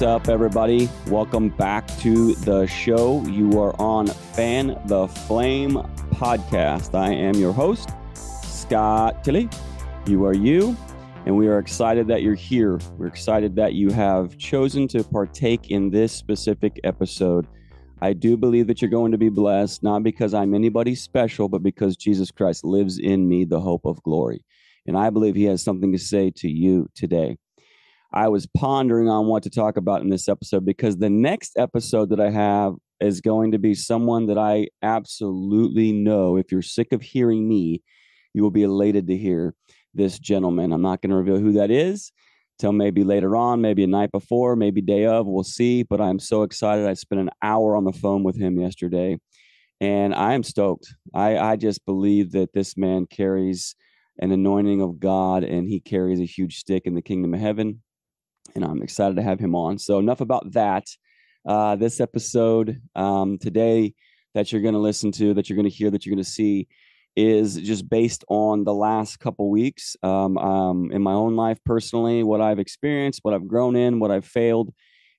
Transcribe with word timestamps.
What's 0.00 0.08
up, 0.08 0.28
everybody? 0.30 0.88
Welcome 1.08 1.50
back 1.50 1.86
to 1.98 2.34
the 2.36 2.66
show. 2.66 3.22
You 3.26 3.60
are 3.60 3.78
on 3.78 4.06
Fan 4.06 4.80
the 4.86 5.06
Flame 5.06 5.74
podcast. 6.12 6.98
I 6.98 7.12
am 7.12 7.34
your 7.34 7.52
host, 7.52 7.90
Scott 8.14 9.22
Tilley. 9.22 9.50
You 10.06 10.24
are 10.24 10.32
you, 10.32 10.74
and 11.26 11.36
we 11.36 11.48
are 11.48 11.58
excited 11.58 12.08
that 12.08 12.22
you're 12.22 12.34
here. 12.34 12.78
We're 12.96 13.08
excited 13.08 13.54
that 13.56 13.74
you 13.74 13.90
have 13.90 14.38
chosen 14.38 14.88
to 14.88 15.04
partake 15.04 15.70
in 15.70 15.90
this 15.90 16.14
specific 16.14 16.80
episode. 16.82 17.46
I 18.00 18.14
do 18.14 18.38
believe 18.38 18.68
that 18.68 18.80
you're 18.80 18.90
going 18.90 19.12
to 19.12 19.18
be 19.18 19.28
blessed, 19.28 19.82
not 19.82 20.02
because 20.02 20.32
I'm 20.32 20.54
anybody 20.54 20.94
special, 20.94 21.46
but 21.50 21.62
because 21.62 21.94
Jesus 21.98 22.30
Christ 22.30 22.64
lives 22.64 22.98
in 22.98 23.28
me, 23.28 23.44
the 23.44 23.60
hope 23.60 23.84
of 23.84 24.02
glory. 24.02 24.46
And 24.86 24.96
I 24.96 25.10
believe 25.10 25.34
he 25.34 25.44
has 25.44 25.62
something 25.62 25.92
to 25.92 25.98
say 25.98 26.32
to 26.36 26.48
you 26.48 26.88
today. 26.94 27.36
I 28.12 28.28
was 28.28 28.46
pondering 28.46 29.08
on 29.08 29.26
what 29.26 29.44
to 29.44 29.50
talk 29.50 29.76
about 29.76 30.02
in 30.02 30.08
this 30.08 30.28
episode 30.28 30.64
because 30.64 30.96
the 30.96 31.10
next 31.10 31.56
episode 31.56 32.10
that 32.10 32.20
I 32.20 32.30
have 32.30 32.74
is 33.00 33.20
going 33.20 33.52
to 33.52 33.58
be 33.58 33.74
someone 33.74 34.26
that 34.26 34.38
I 34.38 34.68
absolutely 34.82 35.92
know. 35.92 36.36
If 36.36 36.50
you're 36.50 36.60
sick 36.60 36.92
of 36.92 37.02
hearing 37.02 37.48
me, 37.48 37.82
you 38.34 38.42
will 38.42 38.50
be 38.50 38.64
elated 38.64 39.06
to 39.06 39.16
hear 39.16 39.54
this 39.94 40.18
gentleman. 40.18 40.72
I'm 40.72 40.82
not 40.82 41.02
going 41.02 41.10
to 41.10 41.16
reveal 41.16 41.38
who 41.38 41.52
that 41.52 41.70
is 41.70 42.10
till 42.58 42.72
maybe 42.72 43.04
later 43.04 43.36
on, 43.36 43.60
maybe 43.60 43.84
a 43.84 43.86
night 43.86 44.10
before, 44.10 44.56
maybe 44.56 44.80
day 44.80 45.06
of. 45.06 45.26
We'll 45.28 45.44
see. 45.44 45.84
But 45.84 46.00
I'm 46.00 46.18
so 46.18 46.42
excited. 46.42 46.86
I 46.86 46.94
spent 46.94 47.20
an 47.20 47.30
hour 47.42 47.76
on 47.76 47.84
the 47.84 47.92
phone 47.92 48.24
with 48.24 48.36
him 48.36 48.58
yesterday, 48.58 49.18
and 49.80 50.12
I 50.14 50.34
am 50.34 50.42
stoked. 50.42 50.92
I, 51.14 51.38
I 51.38 51.56
just 51.56 51.86
believe 51.86 52.32
that 52.32 52.54
this 52.54 52.76
man 52.76 53.06
carries 53.06 53.76
an 54.18 54.32
anointing 54.32 54.82
of 54.82 54.98
God 54.98 55.44
and 55.44 55.68
he 55.68 55.80
carries 55.80 56.20
a 56.20 56.26
huge 56.26 56.58
stick 56.58 56.82
in 56.84 56.94
the 56.94 57.02
kingdom 57.02 57.32
of 57.34 57.40
heaven 57.40 57.80
and 58.54 58.64
I'm 58.64 58.82
excited 58.82 59.16
to 59.16 59.22
have 59.22 59.40
him 59.40 59.54
on. 59.54 59.78
So 59.78 59.98
enough 59.98 60.20
about 60.20 60.52
that. 60.52 60.86
Uh, 61.46 61.74
this 61.76 62.00
episode 62.00 62.80
um, 62.94 63.38
today 63.38 63.94
that 64.34 64.52
you're 64.52 64.60
going 64.60 64.74
to 64.74 64.80
listen 64.80 65.10
to, 65.12 65.34
that 65.34 65.48
you're 65.48 65.56
going 65.56 65.68
to 65.68 65.74
hear, 65.74 65.90
that 65.90 66.04
you're 66.04 66.14
going 66.14 66.22
to 66.22 66.30
see, 66.30 66.68
is 67.16 67.56
just 67.56 67.88
based 67.88 68.24
on 68.28 68.64
the 68.64 68.74
last 68.74 69.18
couple 69.18 69.50
weeks 69.50 69.96
um, 70.02 70.38
um, 70.38 70.92
in 70.92 71.02
my 71.02 71.12
own 71.12 71.36
life 71.36 71.58
personally, 71.64 72.22
what 72.22 72.40
I've 72.40 72.58
experienced, 72.58 73.20
what 73.22 73.34
I've 73.34 73.48
grown 73.48 73.74
in, 73.74 74.00
what 74.00 74.10
I've 74.10 74.26
failed. 74.26 74.72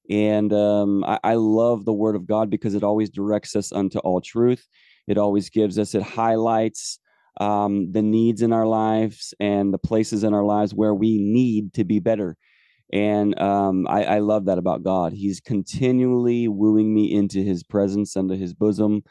And 0.10 0.54
um, 0.54 1.04
I, 1.04 1.20
I 1.24 1.34
love 1.36 1.86
the 1.86 1.94
Word 1.94 2.16
of 2.16 2.26
God 2.26 2.50
because 2.50 2.76
it 2.76 2.84
always 2.84 3.10
directs 3.10 3.56
us 3.56 3.72
unto 3.72 4.00
all 4.00 4.22
truth. 4.22 4.66
It 5.08 5.18
always 5.18 5.50
gives 5.50 5.78
us, 5.80 5.96
it 5.96 6.04
highlights 6.04 7.00
um, 7.40 7.92
the 7.92 8.02
needs 8.02 8.42
in 8.42 8.54
our 8.54 8.68
lives 8.68 9.34
and 9.40 9.74
the 9.74 9.78
places 9.80 10.24
in 10.24 10.34
our 10.34 10.44
lives 10.44 10.74
where 10.74 10.94
we 10.94 11.18
need 11.18 11.74
to 11.74 11.84
be 11.84 12.00
better 12.00 12.38
and 12.92 13.40
um, 13.40 13.88
I, 13.88 14.04
I, 14.04 14.20
love 14.20 14.46
that 14.46 14.58
about 14.58 14.84
God. 14.84 15.14
He's 15.14 15.40
continually 15.40 16.48
wooing 16.48 16.94
me 16.94 17.14
into 17.14 17.42
his 17.42 17.64
presence, 17.64 18.18
under 18.18 18.36
his 18.36 18.54
bosom, 18.54 19.04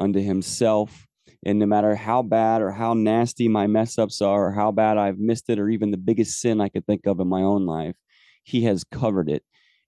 unto 0.00 0.20
himself. 0.20 1.06
And 1.44 1.58
no 1.58 1.66
matter 1.66 1.94
how 1.94 2.22
bad 2.22 2.62
or 2.62 2.70
how 2.70 2.94
nasty 2.94 3.46
my 3.46 3.66
mess 3.66 3.98
ups 3.98 4.22
are, 4.22 4.46
or 4.46 4.52
how 4.52 4.72
bad 4.72 4.96
I've 4.96 5.18
missed 5.18 5.50
it, 5.50 5.58
or 5.58 5.68
even 5.68 5.90
the 5.90 5.98
biggest 5.98 6.40
sin 6.40 6.60
I 6.60 6.70
could 6.70 6.86
think 6.86 7.06
of 7.06 7.20
in 7.20 7.28
my 7.28 7.42
own 7.42 7.66
life, 7.66 7.94
he 8.42 8.62
has 8.64 8.84
covered 8.84 9.28
it 9.28 9.42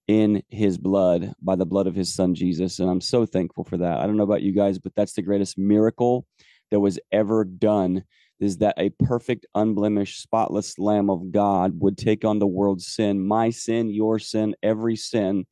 in 0.06 0.42
his 0.48 0.78
blood 0.78 1.32
by 1.40 1.56
the 1.56 1.66
blood 1.66 1.86
of 1.86 1.94
his 1.94 2.14
son 2.14 2.34
Jesus. 2.34 2.78
And 2.78 2.90
I'm 2.90 3.00
so 3.00 3.24
thankful 3.24 3.64
for 3.64 3.78
that. 3.78 3.98
I 3.98 4.06
don't 4.06 4.16
know 4.16 4.24
about 4.24 4.42
you 4.42 4.52
guys, 4.52 4.78
but 4.78 4.92
that's 4.94 5.14
the 5.14 5.22
greatest 5.22 5.56
miracle 5.58 6.26
that 6.70 6.80
was 6.80 6.98
ever 7.12 7.44
done 7.44 8.04
is 8.40 8.58
that 8.58 8.74
a 8.78 8.90
perfect, 8.90 9.46
unblemished, 9.54 10.22
spotless 10.22 10.78
Lamb 10.78 11.10
of 11.10 11.30
God 11.32 11.80
would 11.80 11.98
take 11.98 12.24
on 12.24 12.38
the 12.38 12.46
world's 12.46 12.86
sin, 12.86 13.26
my 13.26 13.50
sin, 13.50 13.90
your 13.90 14.18
sin, 14.18 14.54
every 14.62 14.96
sin, 14.96 15.44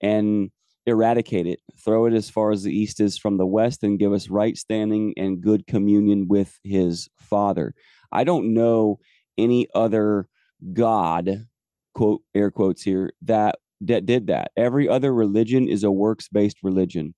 and 0.00 0.50
eradicate 0.86 1.46
it, 1.46 1.60
throw 1.82 2.06
it 2.06 2.12
as 2.12 2.28
far 2.28 2.50
as 2.50 2.62
the 2.62 2.76
east 2.76 3.00
is 3.00 3.16
from 3.16 3.36
the 3.36 3.46
west, 3.46 3.82
and 3.82 3.98
give 3.98 4.12
us 4.12 4.28
right 4.28 4.56
standing 4.56 5.14
and 5.16 5.40
good 5.40 5.66
communion 5.66 6.28
with 6.28 6.58
his 6.62 7.08
Father. 7.18 7.74
I 8.12 8.24
don't 8.24 8.54
know 8.54 8.98
any 9.36 9.66
other 9.74 10.28
God, 10.72 11.46
quote, 11.94 12.22
air 12.34 12.50
quotes 12.50 12.82
here, 12.82 13.12
that 13.22 13.56
that 13.80 14.06
did 14.06 14.28
that. 14.28 14.50
Every 14.56 14.88
other 14.88 15.12
religion 15.12 15.68
is 15.68 15.84
a 15.84 15.90
works 15.90 16.28
based 16.28 16.58
religion 16.62 17.14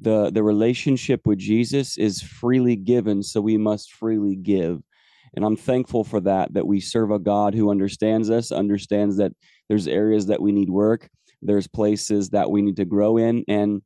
the 0.00 0.30
the 0.30 0.42
relationship 0.42 1.26
with 1.26 1.38
Jesus 1.38 1.98
is 1.98 2.22
freely 2.22 2.76
given, 2.76 3.22
so 3.22 3.40
we 3.40 3.56
must 3.56 3.92
freely 3.92 4.36
give. 4.36 4.80
And 5.34 5.44
I'm 5.44 5.56
thankful 5.56 6.04
for 6.04 6.20
that, 6.20 6.54
that 6.54 6.66
we 6.66 6.80
serve 6.80 7.10
a 7.10 7.18
God 7.18 7.54
who 7.54 7.70
understands 7.70 8.30
us, 8.30 8.50
understands 8.50 9.16
that 9.18 9.32
there's 9.68 9.86
areas 9.86 10.26
that 10.26 10.42
we 10.42 10.50
need 10.50 10.70
work, 10.70 11.08
there's 11.40 11.68
places 11.68 12.30
that 12.30 12.50
we 12.50 12.62
need 12.62 12.76
to 12.76 12.84
grow 12.84 13.16
in. 13.16 13.44
And 13.46 13.82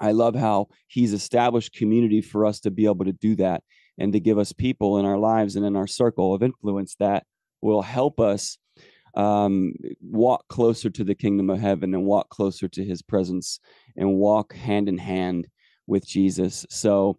I 0.00 0.12
love 0.12 0.34
how 0.34 0.68
he's 0.88 1.12
established 1.12 1.74
community 1.74 2.20
for 2.20 2.44
us 2.44 2.60
to 2.60 2.70
be 2.70 2.84
able 2.84 3.04
to 3.04 3.12
do 3.12 3.36
that 3.36 3.62
and 3.98 4.12
to 4.12 4.20
give 4.20 4.38
us 4.38 4.52
people 4.52 4.98
in 4.98 5.06
our 5.06 5.18
lives 5.18 5.56
and 5.56 5.64
in 5.64 5.76
our 5.76 5.86
circle 5.86 6.34
of 6.34 6.42
influence 6.42 6.96
that 6.98 7.24
will 7.62 7.82
help 7.82 8.20
us 8.20 8.58
um, 9.16 9.74
walk 10.00 10.46
closer 10.48 10.90
to 10.90 11.04
the 11.04 11.14
kingdom 11.14 11.50
of 11.50 11.60
heaven 11.60 11.94
and 11.94 12.04
walk 12.04 12.30
closer 12.30 12.68
to 12.68 12.84
his 12.84 13.02
presence 13.02 13.60
and 13.96 14.14
walk 14.14 14.54
hand 14.54 14.88
in 14.88 14.98
hand 14.98 15.48
with 15.86 16.06
Jesus. 16.06 16.66
So 16.70 17.18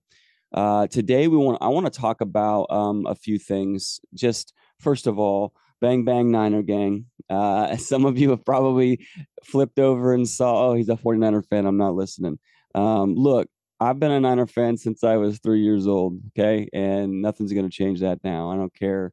uh, 0.53 0.87
today 0.87 1.27
we 1.27 1.37
want 1.37 1.57
I 1.61 1.67
want 1.67 1.85
to 1.85 1.99
talk 1.99 2.21
about 2.21 2.65
um, 2.69 3.05
a 3.05 3.15
few 3.15 3.37
things. 3.37 3.99
Just 4.13 4.53
first 4.79 5.07
of 5.07 5.19
all, 5.19 5.53
bang 5.81 6.05
bang 6.05 6.31
Niner 6.31 6.61
gang. 6.63 7.05
Uh, 7.29 7.75
some 7.77 8.05
of 8.05 8.17
you 8.17 8.29
have 8.31 8.45
probably 8.45 9.05
flipped 9.43 9.79
over 9.79 10.13
and 10.13 10.27
saw, 10.27 10.69
oh, 10.69 10.73
he's 10.73 10.89
a 10.89 10.95
49er 10.95 11.45
fan. 11.47 11.65
I'm 11.65 11.77
not 11.77 11.95
listening. 11.95 12.39
Um, 12.73 13.15
look, 13.15 13.47
I've 13.79 13.99
been 13.99 14.11
a 14.11 14.19
Niner 14.19 14.47
fan 14.47 14.77
since 14.77 15.03
I 15.03 15.17
was 15.17 15.39
three 15.39 15.61
years 15.61 15.87
old. 15.87 16.19
Okay, 16.29 16.69
and 16.73 17.21
nothing's 17.21 17.53
going 17.53 17.69
to 17.69 17.75
change 17.75 18.01
that 18.01 18.19
now. 18.23 18.51
I 18.51 18.55
don't 18.55 18.73
care 18.73 19.11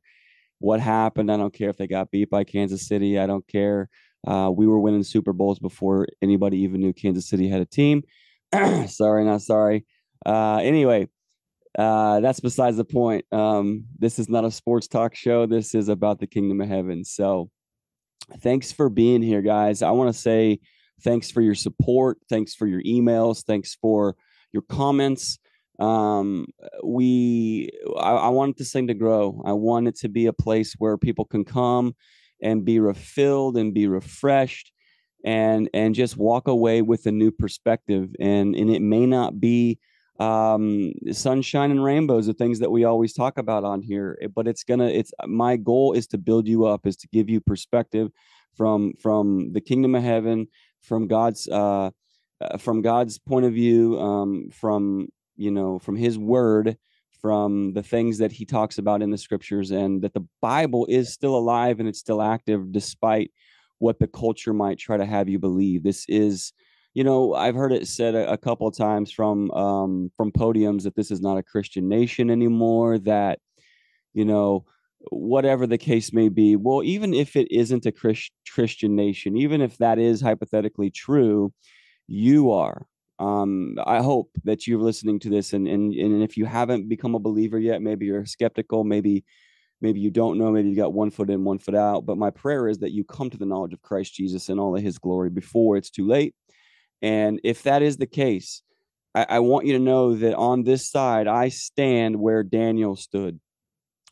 what 0.62 0.80
happened. 0.80 1.30
I 1.30 1.36
don't 1.36 1.52
care 1.52 1.70
if 1.70 1.76
they 1.76 1.86
got 1.86 2.10
beat 2.10 2.30
by 2.30 2.44
Kansas 2.44 2.86
City. 2.86 3.18
I 3.18 3.26
don't 3.26 3.46
care. 3.46 3.88
Uh, 4.26 4.50
we 4.54 4.66
were 4.66 4.78
winning 4.78 5.02
Super 5.02 5.32
Bowls 5.32 5.58
before 5.58 6.06
anybody 6.22 6.58
even 6.58 6.80
knew 6.80 6.92
Kansas 6.92 7.28
City 7.28 7.48
had 7.48 7.60
a 7.60 7.66
team. 7.66 8.04
sorry, 8.86 9.24
not 9.24 9.42
sorry. 9.42 9.84
Uh, 10.24 10.60
anyway, 10.62 11.08
uh, 11.76 12.20
that's 12.20 12.38
besides 12.38 12.76
the 12.76 12.84
point. 12.84 13.24
Um, 13.32 13.86
this 13.98 14.18
is 14.18 14.28
not 14.28 14.44
a 14.44 14.50
sports 14.50 14.86
talk 14.86 15.16
show. 15.16 15.46
This 15.46 15.74
is 15.74 15.88
about 15.88 16.20
the 16.20 16.28
kingdom 16.28 16.60
of 16.60 16.68
heaven. 16.68 17.04
So, 17.04 17.50
thanks 18.38 18.70
for 18.70 18.88
being 18.88 19.22
here, 19.22 19.42
guys. 19.42 19.82
I 19.82 19.90
want 19.90 20.14
to 20.14 20.20
say 20.20 20.60
thanks 21.02 21.30
for 21.30 21.40
your 21.40 21.56
support. 21.56 22.18
Thanks 22.28 22.54
for 22.54 22.68
your 22.68 22.82
emails. 22.82 23.42
Thanks 23.44 23.74
for 23.74 24.14
your 24.52 24.62
comments 24.62 25.38
um 25.82 26.46
we 26.84 27.70
I, 27.98 28.12
I 28.12 28.28
want 28.28 28.56
this 28.56 28.72
thing 28.72 28.86
to 28.86 28.94
grow. 28.94 29.42
I 29.44 29.52
want 29.52 29.88
it 29.88 29.96
to 29.96 30.08
be 30.08 30.26
a 30.26 30.32
place 30.32 30.74
where 30.78 30.96
people 30.96 31.24
can 31.24 31.44
come 31.44 31.94
and 32.40 32.64
be 32.64 32.78
refilled 32.78 33.56
and 33.56 33.74
be 33.74 33.88
refreshed 33.88 34.72
and 35.24 35.68
and 35.74 35.94
just 35.94 36.16
walk 36.16 36.46
away 36.46 36.82
with 36.82 37.06
a 37.06 37.12
new 37.12 37.32
perspective. 37.32 38.10
And 38.20 38.54
and 38.54 38.70
it 38.70 38.82
may 38.82 39.06
not 39.06 39.40
be 39.40 39.78
um 40.20 40.92
sunshine 41.10 41.72
and 41.72 41.82
rainbows 41.82 42.26
the 42.26 42.34
things 42.34 42.60
that 42.60 42.70
we 42.70 42.84
always 42.84 43.12
talk 43.12 43.38
about 43.38 43.64
on 43.64 43.80
here 43.80 44.18
eh, 44.22 44.28
but 44.32 44.46
it's 44.46 44.62
gonna 44.62 44.86
it's 44.86 45.10
my 45.26 45.56
goal 45.56 45.94
is 45.94 46.06
to 46.06 46.18
build 46.18 46.46
you 46.46 46.66
up 46.66 46.86
is 46.86 46.96
to 46.96 47.08
give 47.08 47.30
you 47.30 47.40
perspective 47.40 48.10
from 48.54 48.92
from 49.00 49.50
the 49.54 49.60
kingdom 49.60 49.94
of 49.94 50.02
heaven 50.02 50.46
from 50.82 51.08
god's 51.08 51.48
uh, 51.48 51.90
uh 52.42 52.58
from 52.58 52.82
god's 52.82 53.18
point 53.18 53.46
of 53.46 53.54
view 53.54 53.98
um 53.98 54.50
from 54.52 55.08
you 55.42 55.50
know, 55.50 55.78
from 55.80 55.96
his 55.96 56.16
word, 56.16 56.76
from 57.20 57.72
the 57.72 57.82
things 57.82 58.18
that 58.18 58.30
he 58.30 58.44
talks 58.44 58.78
about 58.78 59.02
in 59.02 59.10
the 59.10 59.18
scriptures, 59.18 59.72
and 59.72 60.02
that 60.02 60.14
the 60.14 60.26
Bible 60.40 60.86
is 60.88 61.12
still 61.12 61.36
alive 61.36 61.80
and 61.80 61.88
it's 61.88 61.98
still 61.98 62.22
active 62.22 62.70
despite 62.70 63.32
what 63.78 63.98
the 63.98 64.06
culture 64.06 64.52
might 64.52 64.78
try 64.78 64.96
to 64.96 65.04
have 65.04 65.28
you 65.28 65.40
believe. 65.40 65.82
This 65.82 66.04
is, 66.08 66.52
you 66.94 67.02
know, 67.02 67.34
I've 67.34 67.56
heard 67.56 67.72
it 67.72 67.88
said 67.88 68.14
a, 68.14 68.32
a 68.32 68.38
couple 68.38 68.68
of 68.68 68.76
times 68.76 69.10
from 69.10 69.50
um, 69.50 70.12
from 70.16 70.30
podiums 70.30 70.84
that 70.84 70.94
this 70.94 71.10
is 71.10 71.20
not 71.20 71.38
a 71.38 71.42
Christian 71.42 71.88
nation 71.88 72.30
anymore. 72.30 72.98
That, 72.98 73.40
you 74.14 74.24
know, 74.24 74.64
whatever 75.10 75.66
the 75.66 75.78
case 75.78 76.12
may 76.12 76.28
be. 76.28 76.54
Well, 76.54 76.84
even 76.84 77.12
if 77.14 77.34
it 77.34 77.50
isn't 77.50 77.86
a 77.86 77.92
Christ, 77.92 78.30
Christian 78.48 78.94
nation, 78.94 79.36
even 79.36 79.60
if 79.60 79.78
that 79.78 79.98
is 79.98 80.20
hypothetically 80.20 80.90
true, 80.90 81.52
you 82.06 82.52
are 82.52 82.86
um, 83.22 83.76
I 83.86 84.02
hope 84.02 84.30
that 84.42 84.66
you're 84.66 84.80
listening 84.80 85.20
to 85.20 85.30
this, 85.30 85.52
and, 85.52 85.68
and 85.68 85.94
and 85.94 86.24
if 86.24 86.36
you 86.36 86.44
haven't 86.44 86.88
become 86.88 87.14
a 87.14 87.20
believer 87.20 87.56
yet, 87.58 87.80
maybe 87.80 88.06
you're 88.06 88.26
skeptical, 88.26 88.82
maybe 88.82 89.24
maybe 89.80 90.00
you 90.00 90.10
don't 90.10 90.38
know, 90.38 90.50
maybe 90.50 90.70
you 90.70 90.74
got 90.74 90.92
one 90.92 91.12
foot 91.12 91.30
in, 91.30 91.44
one 91.44 91.60
foot 91.60 91.76
out. 91.76 92.04
But 92.04 92.18
my 92.18 92.30
prayer 92.30 92.66
is 92.66 92.78
that 92.78 92.90
you 92.90 93.04
come 93.04 93.30
to 93.30 93.38
the 93.38 93.46
knowledge 93.46 93.74
of 93.74 93.80
Christ 93.80 94.14
Jesus 94.14 94.48
and 94.48 94.58
all 94.58 94.76
of 94.76 94.82
His 94.82 94.98
glory 94.98 95.30
before 95.30 95.76
it's 95.76 95.90
too 95.90 96.04
late. 96.04 96.34
And 97.00 97.40
if 97.44 97.62
that 97.62 97.80
is 97.80 97.96
the 97.96 98.08
case, 98.08 98.62
I, 99.14 99.26
I 99.28 99.38
want 99.38 99.66
you 99.66 99.74
to 99.74 99.84
know 99.84 100.16
that 100.16 100.34
on 100.34 100.64
this 100.64 100.90
side, 100.90 101.28
I 101.28 101.48
stand 101.48 102.16
where 102.16 102.42
Daniel 102.42 102.96
stood. 102.96 103.38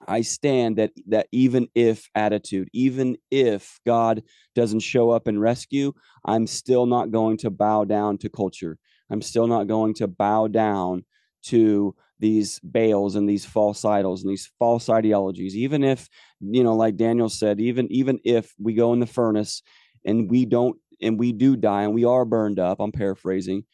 I 0.07 0.21
stand 0.21 0.79
that 0.79 0.93
that 1.09 1.27
even 1.33 1.67
if 1.75 2.09
attitude, 2.15 2.69
even 2.73 3.17
if 3.29 3.81
God 3.85 4.23
doesn't 4.55 4.81
show 4.81 5.11
up 5.11 5.27
and 5.27 5.41
rescue, 5.41 5.95
I'm 6.25 6.47
still 6.47 6.87
not 6.87 7.11
going 7.11 7.39
to 7.39 7.51
bow 7.51 7.85
down 7.87 8.17
to 8.19 8.29
culture. 8.29 8.79
I'm 9.11 9.23
still 9.23 9.47
not 9.47 9.67
going 9.67 9.95
to 9.95 10.07
bow 10.07 10.49
down 10.49 11.05
to 11.45 11.95
these 12.19 12.61
Baals 12.61 13.17
and 13.17 13.29
these 13.29 13.45
false 13.45 13.85
idols 13.85 14.23
and 14.23 14.31
these 14.31 14.51
false 14.59 14.89
ideologies. 14.89 15.57
Even 15.57 15.83
if, 15.83 16.09
you 16.41 16.63
know, 16.63 16.75
like 16.75 16.97
Daniel 16.97 17.29
said, 17.29 17.61
even 17.61 17.91
even 17.91 18.21
if 18.25 18.55
we 18.59 18.75
go 18.75 18.93
in 18.93 19.01
the 19.01 19.07
furnace 19.07 19.63
and 20.05 20.31
we 20.31 20.45
don't 20.45 20.77
and 21.01 21.19
we 21.19 21.33
do 21.33 21.57
die 21.57 21.83
and 21.83 21.95
we 21.95 22.05
are 22.05 22.25
burned 22.25 22.59
up, 22.59 22.79
I'm 22.79 22.93
paraphrasing, 22.93 23.65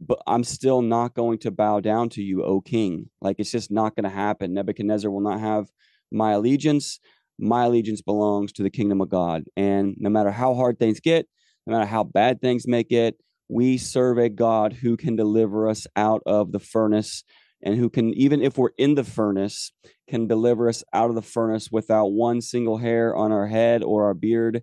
but 0.00 0.18
I'm 0.26 0.44
still 0.44 0.82
not 0.82 1.14
going 1.14 1.38
to 1.38 1.50
bow 1.50 1.80
down 1.80 2.08
to 2.10 2.22
you, 2.22 2.42
O 2.42 2.60
king. 2.60 3.10
Like 3.20 3.36
it's 3.38 3.52
just 3.52 3.70
not 3.70 3.94
going 3.94 4.04
to 4.04 4.10
happen. 4.10 4.54
Nebuchadnezzar 4.54 5.10
will 5.10 5.20
not 5.20 5.40
have 5.40 5.68
my 6.10 6.32
allegiance. 6.32 6.98
My 7.38 7.64
allegiance 7.64 8.02
belongs 8.02 8.52
to 8.54 8.62
the 8.62 8.70
kingdom 8.70 9.00
of 9.00 9.08
God. 9.08 9.44
And 9.56 9.94
no 9.98 10.10
matter 10.10 10.30
how 10.30 10.54
hard 10.54 10.78
things 10.78 11.00
get, 11.00 11.26
no 11.66 11.72
matter 11.72 11.86
how 11.86 12.04
bad 12.04 12.40
things 12.40 12.66
may 12.66 12.82
get, 12.82 13.16
we 13.48 13.78
serve 13.78 14.18
a 14.18 14.28
God 14.28 14.72
who 14.72 14.96
can 14.96 15.16
deliver 15.16 15.68
us 15.68 15.86
out 15.96 16.22
of 16.26 16.52
the 16.52 16.58
furnace 16.58 17.24
and 17.62 17.76
who 17.76 17.88
can, 17.88 18.12
even 18.14 18.42
if 18.42 18.58
we're 18.58 18.70
in 18.78 18.94
the 18.94 19.04
furnace, 19.04 19.72
can 20.08 20.26
deliver 20.26 20.68
us 20.68 20.84
out 20.92 21.08
of 21.08 21.14
the 21.14 21.22
furnace 21.22 21.70
without 21.70 22.06
one 22.06 22.40
single 22.40 22.78
hair 22.78 23.14
on 23.14 23.32
our 23.32 23.46
head 23.46 23.82
or 23.82 24.04
our 24.04 24.14
beard. 24.14 24.62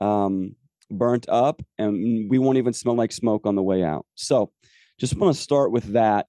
Um, 0.00 0.54
burnt 0.92 1.28
up 1.28 1.62
and 1.78 2.28
we 2.28 2.38
won't 2.38 2.58
even 2.58 2.72
smell 2.72 2.96
like 2.96 3.12
smoke 3.12 3.46
on 3.46 3.54
the 3.54 3.62
way 3.62 3.84
out. 3.84 4.06
So, 4.14 4.52
just 4.98 5.16
want 5.16 5.34
to 5.34 5.40
start 5.40 5.72
with 5.72 5.92
that. 5.92 6.26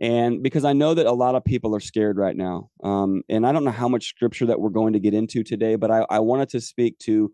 And 0.00 0.42
because 0.42 0.64
I 0.64 0.72
know 0.72 0.94
that 0.94 1.06
a 1.06 1.12
lot 1.12 1.34
of 1.34 1.44
people 1.44 1.74
are 1.76 1.80
scared 1.80 2.16
right 2.16 2.36
now. 2.36 2.70
Um, 2.82 3.22
and 3.28 3.46
I 3.46 3.52
don't 3.52 3.64
know 3.64 3.70
how 3.70 3.88
much 3.88 4.08
scripture 4.08 4.46
that 4.46 4.60
we're 4.60 4.70
going 4.70 4.94
to 4.94 5.00
get 5.00 5.14
into 5.14 5.42
today, 5.44 5.76
but 5.76 5.90
I, 5.90 6.06
I 6.08 6.20
wanted 6.20 6.48
to 6.50 6.60
speak 6.60 6.98
to 7.00 7.32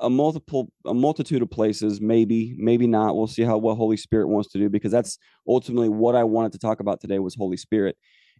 a 0.00 0.10
multiple 0.10 0.70
a 0.86 0.94
multitude 0.94 1.42
of 1.42 1.50
places 1.50 2.00
maybe 2.00 2.54
maybe 2.58 2.86
not 2.86 3.14
we'll 3.14 3.26
see 3.26 3.42
how 3.42 3.58
what 3.58 3.76
holy 3.76 3.96
spirit 3.96 4.26
wants 4.26 4.50
to 4.50 4.58
do 4.58 4.68
because 4.68 4.90
that's 4.90 5.18
ultimately 5.46 5.88
what 5.88 6.16
i 6.16 6.24
wanted 6.24 6.50
to 6.50 6.58
talk 6.58 6.80
about 6.80 7.00
today 7.00 7.18
was 7.18 7.34
holy 7.34 7.56
spirit 7.56 7.96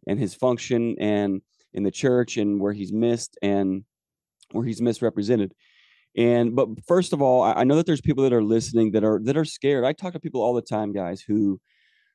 and 0.06 0.18
his 0.18 0.34
function 0.34 0.96
and 0.98 1.42
in 1.74 1.82
the 1.82 1.90
church 1.90 2.36
and 2.36 2.60
where 2.60 2.72
he's 2.72 2.92
missed 2.92 3.38
and 3.42 3.84
where 4.52 4.64
he's 4.64 4.80
misrepresented 4.80 5.52
and 6.16 6.56
but 6.56 6.68
first 6.86 7.12
of 7.12 7.20
all, 7.20 7.42
I, 7.42 7.64
know 7.64 7.76
that 7.76 7.84
there's 7.84 8.00
people 8.00 8.24
that 8.24 8.32
are 8.32 8.42
listening 8.42 8.92
that 8.92 9.04
are 9.04 9.20
that 9.24 9.36
are 9.36 9.44
scared. 9.44 9.84
I 9.84 9.92
talk 9.92 10.14
to 10.14 10.20
people 10.20 10.40
all 10.42 10.54
the 10.54 10.62
time, 10.62 10.92
guys, 10.92 11.20
who 11.20 11.60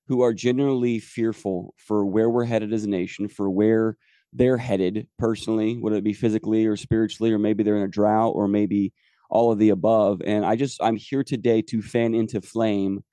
who 0.07 0.21
are 0.21 0.33
genuinely 0.33 0.99
fearful 0.99 1.75
for 1.77 2.05
where 2.05 2.29
we're 2.29 2.45
headed 2.45 2.73
as 2.73 2.83
a 2.83 2.89
nation, 2.89 3.27
for 3.27 3.49
where 3.49 3.97
they're 4.33 4.57
headed 4.57 5.07
personally, 5.19 5.75
whether 5.75 5.97
it 5.97 6.03
be 6.03 6.13
physically 6.13 6.65
or 6.65 6.75
spiritually, 6.75 7.31
or 7.31 7.37
maybe 7.37 7.63
they're 7.63 7.77
in 7.77 7.83
a 7.83 7.87
drought, 7.87 8.31
or 8.31 8.47
maybe 8.47 8.91
all 9.31 9.51
of 9.51 9.57
the 9.57 9.69
above. 9.69 10.21
And 10.25 10.45
I 10.45 10.55
just 10.55 10.81
I'm 10.83 10.97
here 10.97 11.23
today 11.23 11.61
to 11.63 11.81
fan 11.81 12.13
into 12.13 12.41
flame 12.41 13.03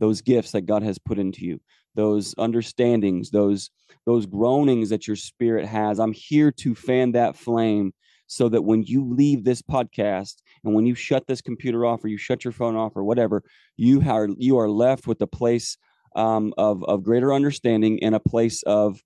those 0.00 0.20
gifts 0.20 0.52
that 0.52 0.62
God 0.62 0.82
has 0.82 0.98
put 0.98 1.18
into 1.18 1.44
you, 1.44 1.60
those 1.94 2.34
understandings, 2.36 3.30
those 3.30 3.70
those 4.06 4.26
groanings 4.26 4.90
that 4.90 5.06
your 5.06 5.16
spirit 5.16 5.66
has. 5.66 5.98
I'm 5.98 6.12
here 6.12 6.50
to 6.52 6.74
fan 6.74 7.12
that 7.12 7.36
flame 7.36 7.92
so 8.26 8.48
that 8.48 8.62
when 8.62 8.82
you 8.82 9.04
leave 9.04 9.44
this 9.44 9.60
podcast 9.60 10.36
and 10.64 10.74
when 10.74 10.86
you 10.86 10.94
shut 10.94 11.26
this 11.26 11.40
computer 11.40 11.84
off 11.84 12.04
or 12.04 12.08
you 12.08 12.16
shut 12.16 12.44
your 12.44 12.52
phone 12.52 12.76
off 12.76 12.96
or 12.96 13.04
whatever, 13.04 13.42
you 13.76 14.02
are 14.08 14.28
you 14.38 14.58
are 14.58 14.68
left 14.68 15.06
with 15.06 15.20
a 15.22 15.26
place 15.26 15.76
um, 16.16 16.52
of 16.58 16.82
of 16.84 17.02
greater 17.02 17.32
understanding 17.32 18.02
and 18.02 18.14
a 18.14 18.20
place 18.20 18.62
of 18.64 19.02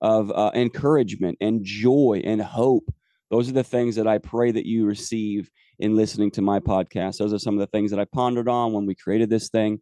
of 0.00 0.30
uh, 0.32 0.50
encouragement 0.54 1.38
and 1.40 1.64
joy 1.64 2.20
and 2.24 2.42
hope. 2.42 2.92
Those 3.30 3.48
are 3.48 3.52
the 3.54 3.64
things 3.64 3.96
that 3.96 4.06
I 4.06 4.18
pray 4.18 4.50
that 4.50 4.66
you 4.66 4.84
receive 4.84 5.50
in 5.82 5.96
listening 5.96 6.30
to 6.32 6.42
my 6.42 6.60
podcast. 6.60 7.18
Those 7.18 7.34
are 7.34 7.38
some 7.38 7.54
of 7.54 7.60
the 7.60 7.66
things 7.66 7.90
that 7.90 8.00
I 8.00 8.04
pondered 8.06 8.48
on 8.48 8.72
when 8.72 8.86
we 8.86 8.94
created 8.94 9.30
this 9.30 9.48
thing 9.48 9.80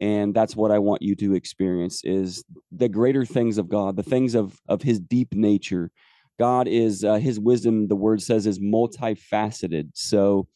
and 0.00 0.32
that's 0.32 0.54
what 0.54 0.70
i 0.70 0.78
want 0.78 1.02
you 1.02 1.16
to 1.16 1.34
experience 1.34 2.04
is 2.04 2.44
the 2.70 2.88
greater 2.88 3.24
things 3.24 3.58
of 3.58 3.68
god 3.68 3.96
the 3.96 4.02
things 4.04 4.36
of 4.36 4.56
of 4.68 4.80
his 4.80 5.00
deep 5.00 5.34
nature 5.34 5.90
God 6.38 6.68
is 6.68 7.04
uh, 7.04 7.16
his 7.16 7.40
wisdom, 7.40 7.88
the 7.88 7.96
word 7.96 8.22
says, 8.22 8.46
is 8.46 8.60
multifaceted. 8.60 9.90
So, 9.94 10.46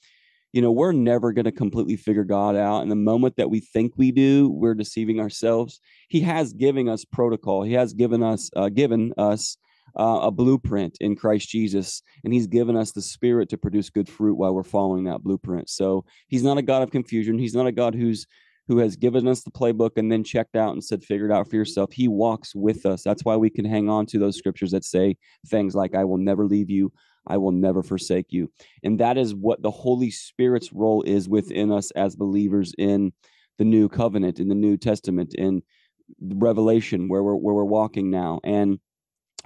you 0.53 0.63
know, 0.63 0.71
we're 0.71 0.93
never 0.93 1.33
going 1.33 1.47
to 1.47 1.53
completely 1.53 1.97
figure 1.97 2.25
God 2.25 2.55
out. 2.57 2.83
And 2.83 2.91
the 2.91 2.97
moment 2.97 3.37
that 3.37 3.51
we 3.51 3.61
think 3.61 3.95
we 3.97 4.13
do, 4.13 4.49
we're 4.51 4.75
deceiving 4.75 5.19
ourselves. 5.19 5.81
He 6.09 6.21
has 6.21 6.53
given 6.53 6.89
us 6.89 7.05
protocol. 7.05 7.63
He 7.63 7.73
has 7.73 7.95
given 7.95 8.23
us 8.23 8.51
uh, 8.55 8.69
given 8.69 9.13
us 9.19 9.57
uh, 9.97 10.21
a 10.23 10.31
blueprint 10.31 10.97
in 11.01 11.17
Christ 11.17 11.49
Jesus, 11.49 12.03
and 12.25 12.33
He's 12.33 12.47
given 12.47 12.77
us 12.77 12.93
the 12.93 13.03
Spirit 13.03 13.49
to 13.51 13.59
produce 13.59 13.91
good 13.91 14.09
fruit 14.09 14.35
while 14.35 14.55
we're 14.55 14.63
following 14.63 15.05
that 15.05 15.23
blueprint. 15.23 15.69
So 15.71 16.05
He's 16.29 16.43
not 16.43 16.59
a 16.59 16.63
God 16.63 16.83
of 16.83 16.91
confusion. 16.91 17.39
He's 17.39 17.55
not 17.55 17.67
a 17.67 17.73
God 17.73 17.95
who's 17.95 18.27
who 18.69 18.79
has 18.79 18.97
given 18.97 19.27
us 19.27 19.43
the 19.43 19.51
playbook 19.51 19.91
and 19.97 20.11
then 20.11 20.23
checked 20.23 20.57
out 20.57 20.73
and 20.73 20.83
said, 20.83 21.03
figure 21.03 21.27
it 21.27 21.33
out 21.33 21.49
for 21.51 21.57
yourself. 21.57 21.93
He 21.93 22.07
walks 22.09 22.55
with 22.55 22.87
us. 22.87 23.03
That's 23.03 23.25
why 23.25 23.37
we 23.37 23.51
can 23.51 23.65
hang 23.65 23.89
on 23.89 24.07
to 24.07 24.19
those 24.19 24.39
scriptures 24.39 24.71
that 24.71 24.85
say 24.85 25.17
things 25.49 25.75
like, 25.75 25.95
I 25.95 26.05
will 26.05 26.19
never 26.19 26.47
leave 26.47 26.71
you. 26.71 26.93
I 27.27 27.39
will 27.39 27.53
never 27.53 27.83
forsake 27.83 28.27
you. 28.31 28.51
And 28.83 28.99
that 29.01 29.19
is 29.19 29.35
what 29.35 29.63
the 29.63 29.71
Holy 29.71 30.11
Spirit's 30.11 30.73
role 30.73 31.03
is 31.03 31.29
within 31.29 31.73
us 31.73 31.91
as 31.93 32.17
believers 32.17 32.73
in 32.79 33.13
the 33.59 33.65
new 33.65 33.89
covenant, 33.89 34.41
in 34.41 34.49
the 34.49 34.55
New 34.55 34.77
Testament, 34.77 35.35
in 35.35 35.63
Revelation, 36.21 37.09
where 37.09 37.23
we're, 37.23 37.37
where 37.37 37.55
we're 37.55 37.65
walking 37.65 38.11
now. 38.11 38.41
And 38.45 38.79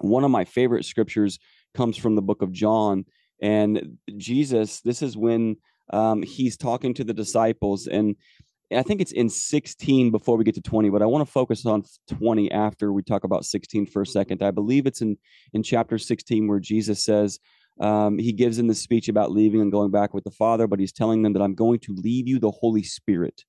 one 0.01 0.25
of 0.25 0.31
my 0.31 0.45
favorite 0.45 0.85
scriptures 0.85 1.39
comes 1.75 1.97
from 1.97 2.15
the 2.15 2.23
book 2.23 2.43
of 2.43 2.53
John. 2.53 3.05
And 3.43 3.99
Jesus, 4.17 4.81
this 4.81 5.03
is 5.03 5.17
when 5.17 5.57
um, 5.93 6.23
he's 6.23 6.57
talking 6.57 6.95
to 6.95 7.05
the 7.05 7.15
disciples, 7.15 7.87
and 7.87 8.17
I 8.73 8.83
think 8.83 9.01
it's 9.01 9.13
in 9.13 9.29
16 9.29 10.11
before 10.11 10.37
we 10.37 10.43
get 10.43 10.57
to 10.57 10.61
20, 10.61 10.91
but 10.91 11.03
I 11.03 11.07
want 11.07 11.25
to 11.25 11.31
focus 11.31 11.65
on 11.67 11.85
20 12.09 12.51
after 12.51 12.93
we 12.93 13.03
talk 13.03 13.23
about 13.23 13.45
16 13.45 13.87
for 13.87 14.03
a 14.03 14.07
second. 14.07 14.43
I 14.43 14.51
believe 14.51 14.87
it's 14.87 15.01
in 15.01 15.19
in 15.53 15.63
chapter 15.63 15.99
16 15.99 16.49
where 16.49 16.59
Jesus 16.59 17.05
says 17.05 17.39
um, 17.81 18.19
he 18.19 18.33
gives 18.33 18.59
in 18.59 18.67
the 18.67 18.75
speech 18.75 19.09
about 19.09 19.31
leaving 19.31 19.61
and 19.61 19.71
going 19.71 19.91
back 19.91 20.15
with 20.15 20.25
the 20.25 20.31
Father, 20.31 20.67
but 20.67 20.81
he's 20.81 20.93
telling 20.93 21.23
them 21.23 21.33
that 21.35 21.43
I'm 21.43 21.55
going 21.55 21.79
to 21.81 21.95
leave 21.95 22.27
you 22.27 22.39
the 22.39 22.51
Holy 22.51 22.83
Spirit, 22.83 23.45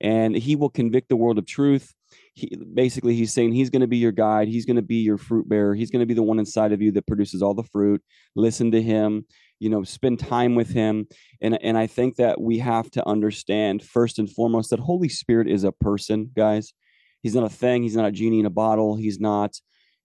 and 0.00 0.36
He 0.36 0.56
will 0.56 0.70
convict 0.70 1.08
the 1.08 1.16
world 1.16 1.38
of 1.38 1.46
truth. 1.46 1.94
He, 2.34 2.56
basically, 2.74 3.14
he's 3.14 3.32
saying 3.32 3.52
he's 3.52 3.70
going 3.70 3.80
to 3.80 3.86
be 3.86 3.98
your 3.98 4.12
guide. 4.12 4.48
He's 4.48 4.66
going 4.66 4.76
to 4.76 4.82
be 4.82 4.96
your 4.96 5.18
fruit 5.18 5.48
bearer. 5.48 5.74
He's 5.74 5.90
going 5.90 6.00
to 6.00 6.06
be 6.06 6.14
the 6.14 6.22
one 6.22 6.38
inside 6.38 6.72
of 6.72 6.80
you 6.80 6.92
that 6.92 7.06
produces 7.06 7.42
all 7.42 7.54
the 7.54 7.62
fruit. 7.62 8.02
Listen 8.34 8.70
to 8.72 8.82
him 8.82 9.26
you 9.62 9.68
know 9.68 9.84
spend 9.84 10.18
time 10.18 10.56
with 10.56 10.70
him 10.70 11.06
and 11.40 11.56
and 11.62 11.78
i 11.78 11.86
think 11.86 12.16
that 12.16 12.40
we 12.40 12.58
have 12.58 12.90
to 12.90 13.06
understand 13.08 13.80
first 13.80 14.18
and 14.18 14.28
foremost 14.28 14.70
that 14.70 14.80
holy 14.80 15.08
spirit 15.08 15.48
is 15.48 15.62
a 15.62 15.70
person 15.70 16.28
guys 16.34 16.74
he's 17.22 17.36
not 17.36 17.44
a 17.44 17.48
thing 17.48 17.84
he's 17.84 17.94
not 17.94 18.08
a 18.08 18.10
genie 18.10 18.40
in 18.40 18.46
a 18.46 18.50
bottle 18.50 18.96
he's 18.96 19.20
not 19.20 19.54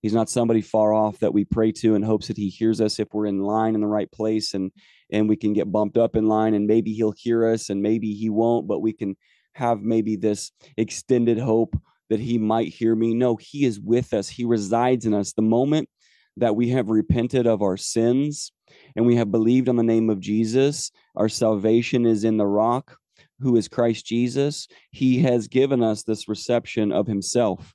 he's 0.04 0.14
not 0.14 0.30
somebody 0.30 0.62
far 0.62 0.94
off 0.94 1.18
that 1.18 1.34
we 1.34 1.44
pray 1.44 1.72
to 1.72 1.96
in 1.96 2.04
hopes 2.04 2.28
that 2.28 2.38
he 2.38 2.50
hears 2.50 2.80
us 2.80 3.00
if 3.00 3.08
we're 3.12 3.26
in 3.26 3.40
line 3.40 3.74
in 3.74 3.82
the 3.82 3.88
right 3.88 4.12
place 4.12 4.54
and 4.54 4.72
and 5.12 5.28
we 5.28 5.36
can 5.36 5.54
get 5.54 5.72
bumped 5.72 5.98
up 5.98 6.16
in 6.16 6.28
line 6.28 6.54
and 6.54 6.68
maybe 6.68 6.94
he'll 6.94 7.16
hear 7.18 7.48
us 7.48 7.72
and 7.72 7.82
maybe 7.82 8.14
he 8.14 8.30
won't 8.30 8.68
but 8.68 8.80
we 8.80 8.94
can 8.94 9.18
have 9.54 9.82
maybe 9.82 10.16
this 10.16 10.52
extended 10.78 11.40
hope 11.40 11.76
that 12.10 12.20
he 12.20 12.38
might 12.38 12.74
hear 12.74 12.96
me 12.96 13.14
no 13.14 13.36
he 13.36 13.66
is 13.66 13.80
with 13.80 14.14
us 14.14 14.30
he 14.30 14.46
resides 14.46 15.06
in 15.06 15.14
us 15.14 15.34
the 15.34 15.42
moment 15.42 15.90
that 16.38 16.56
we 16.56 16.70
have 16.70 16.90
repented 16.90 17.48
of 17.48 17.62
our 17.62 17.78
sins 17.78 18.52
and 18.96 19.06
we 19.06 19.16
have 19.16 19.32
believed 19.32 19.70
on 19.70 19.76
the 19.76 19.84
name 19.84 20.10
of 20.10 20.20
Jesus. 20.20 20.92
Our 21.16 21.30
salvation 21.30 22.06
is 22.06 22.24
in 22.24 22.38
the 22.38 22.48
rock, 22.48 22.98
who 23.40 23.56
is 23.56 23.68
Christ 23.68 24.06
Jesus. 24.06 24.68
He 24.92 25.20
has 25.22 25.48
given 25.48 25.84
us 25.84 26.04
this 26.04 26.28
reception 26.28 26.92
of 26.92 27.08
himself. 27.08 27.74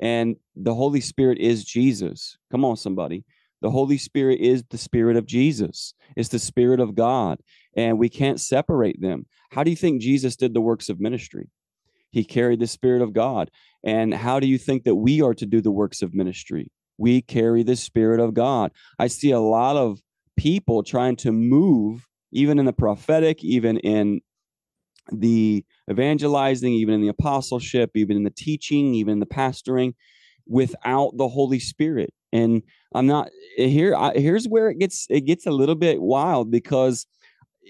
And 0.00 0.36
the 0.56 0.74
Holy 0.74 1.00
Spirit 1.00 1.38
is 1.38 1.64
Jesus. 1.64 2.36
Come 2.50 2.64
on, 2.64 2.76
somebody. 2.76 3.24
The 3.62 3.70
Holy 3.70 3.98
Spirit 3.98 4.40
is 4.40 4.62
the 4.68 4.78
Spirit 4.78 5.16
of 5.16 5.24
Jesus, 5.24 5.94
it's 6.16 6.28
the 6.28 6.38
Spirit 6.38 6.80
of 6.80 6.94
God, 6.94 7.38
and 7.74 7.98
we 7.98 8.10
can't 8.10 8.38
separate 8.38 9.00
them. 9.00 9.24
How 9.52 9.64
do 9.64 9.70
you 9.70 9.76
think 9.76 10.02
Jesus 10.02 10.36
did 10.36 10.52
the 10.52 10.60
works 10.60 10.90
of 10.90 11.00
ministry? 11.00 11.48
He 12.14 12.24
carried 12.24 12.60
the 12.60 12.68
Spirit 12.68 13.02
of 13.02 13.12
God. 13.12 13.50
And 13.82 14.14
how 14.14 14.38
do 14.38 14.46
you 14.46 14.56
think 14.56 14.84
that 14.84 14.94
we 14.94 15.20
are 15.20 15.34
to 15.34 15.44
do 15.44 15.60
the 15.60 15.72
works 15.72 16.00
of 16.00 16.14
ministry? 16.14 16.70
We 16.96 17.22
carry 17.22 17.64
the 17.64 17.74
Spirit 17.74 18.20
of 18.20 18.34
God. 18.34 18.70
I 19.00 19.08
see 19.08 19.32
a 19.32 19.40
lot 19.40 19.76
of 19.76 20.00
people 20.36 20.84
trying 20.84 21.16
to 21.16 21.32
move, 21.32 22.06
even 22.32 22.60
in 22.60 22.66
the 22.66 22.72
prophetic, 22.72 23.42
even 23.42 23.78
in 23.78 24.20
the 25.10 25.64
evangelizing, 25.90 26.72
even 26.72 26.94
in 26.94 27.00
the 27.02 27.08
apostleship, 27.08 27.90
even 27.96 28.16
in 28.16 28.22
the 28.22 28.30
teaching, 28.30 28.94
even 28.94 29.14
in 29.14 29.18
the 29.18 29.26
pastoring, 29.26 29.94
without 30.46 31.16
the 31.16 31.26
Holy 31.26 31.58
Spirit. 31.58 32.14
And 32.32 32.62
I'm 32.94 33.08
not 33.08 33.28
here. 33.56 33.96
I, 33.96 34.12
here's 34.14 34.46
where 34.46 34.70
it 34.70 34.78
gets 34.78 35.08
it 35.10 35.22
gets 35.22 35.46
a 35.46 35.50
little 35.50 35.74
bit 35.74 36.00
wild 36.00 36.52
because 36.52 37.06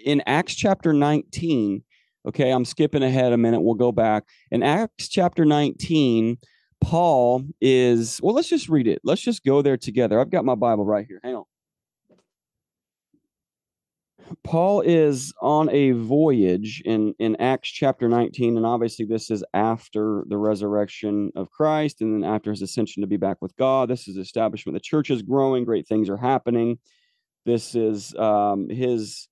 in 0.04 0.22
Acts 0.26 0.54
chapter 0.54 0.92
19, 0.92 1.82
okay, 2.26 2.50
I'm 2.50 2.64
skipping 2.64 3.02
ahead 3.02 3.32
a 3.32 3.36
minute. 3.36 3.60
We'll 3.60 3.74
go 3.74 3.92
back 3.92 4.24
in 4.50 4.62
Acts 4.62 5.08
chapter 5.08 5.44
19. 5.44 6.38
Paul 6.80 7.44
is, 7.60 8.20
well, 8.22 8.34
let's 8.34 8.48
just 8.48 8.68
read 8.68 8.86
it. 8.86 9.00
Let's 9.04 9.22
just 9.22 9.44
go 9.44 9.62
there 9.62 9.76
together. 9.76 10.20
I've 10.20 10.30
got 10.30 10.44
my 10.44 10.54
Bible 10.54 10.84
right 10.84 11.06
here. 11.06 11.20
Hang 11.22 11.36
on. 11.36 11.44
Paul 14.42 14.80
is 14.80 15.32
on 15.40 15.68
a 15.70 15.92
voyage 15.92 16.82
in, 16.84 17.14
in 17.18 17.36
Acts 17.36 17.68
chapter 17.68 18.08
19, 18.08 18.56
and 18.56 18.66
obviously 18.66 19.04
this 19.04 19.30
is 19.30 19.44
after 19.52 20.24
the 20.28 20.38
resurrection 20.38 21.30
of 21.36 21.50
Christ 21.50 22.00
and 22.00 22.14
then 22.14 22.28
after 22.28 22.50
his 22.50 22.62
ascension 22.62 23.02
to 23.02 23.06
be 23.06 23.16
back 23.16 23.38
with 23.40 23.54
God. 23.56 23.88
This 23.88 24.08
is 24.08 24.16
establishment. 24.16 24.74
The 24.74 24.80
church 24.80 25.10
is 25.10 25.22
growing, 25.22 25.64
great 25.64 25.86
things 25.86 26.08
are 26.08 26.16
happening. 26.16 26.78
This 27.44 27.74
is 27.74 28.14
um, 28.14 28.68
his 28.70 29.28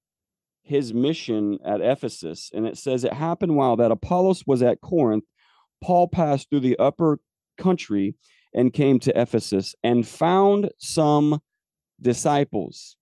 his 0.62 0.95
mission 0.95 1.59
at 1.64 1.81
Ephesus, 1.81 2.50
and 2.54 2.66
it 2.66 2.78
says 2.78 3.04
it 3.04 3.12
happened 3.12 3.57
while 3.57 3.76
that 3.76 3.90
Apollos 3.90 4.45
was 4.47 4.62
at 4.62 4.81
Corinth. 4.81 5.25
Paul 5.83 6.09
passed 6.09 6.49
through 6.49 6.61
the 6.61 6.78
upper 6.78 7.19
country 7.59 8.14
and 8.54 8.73
came 8.73 8.99
to 9.00 9.21
Ephesus 9.21 9.75
and 9.83 10.07
found 10.07 10.71
some 10.78 11.40
disciples. 12.00 12.97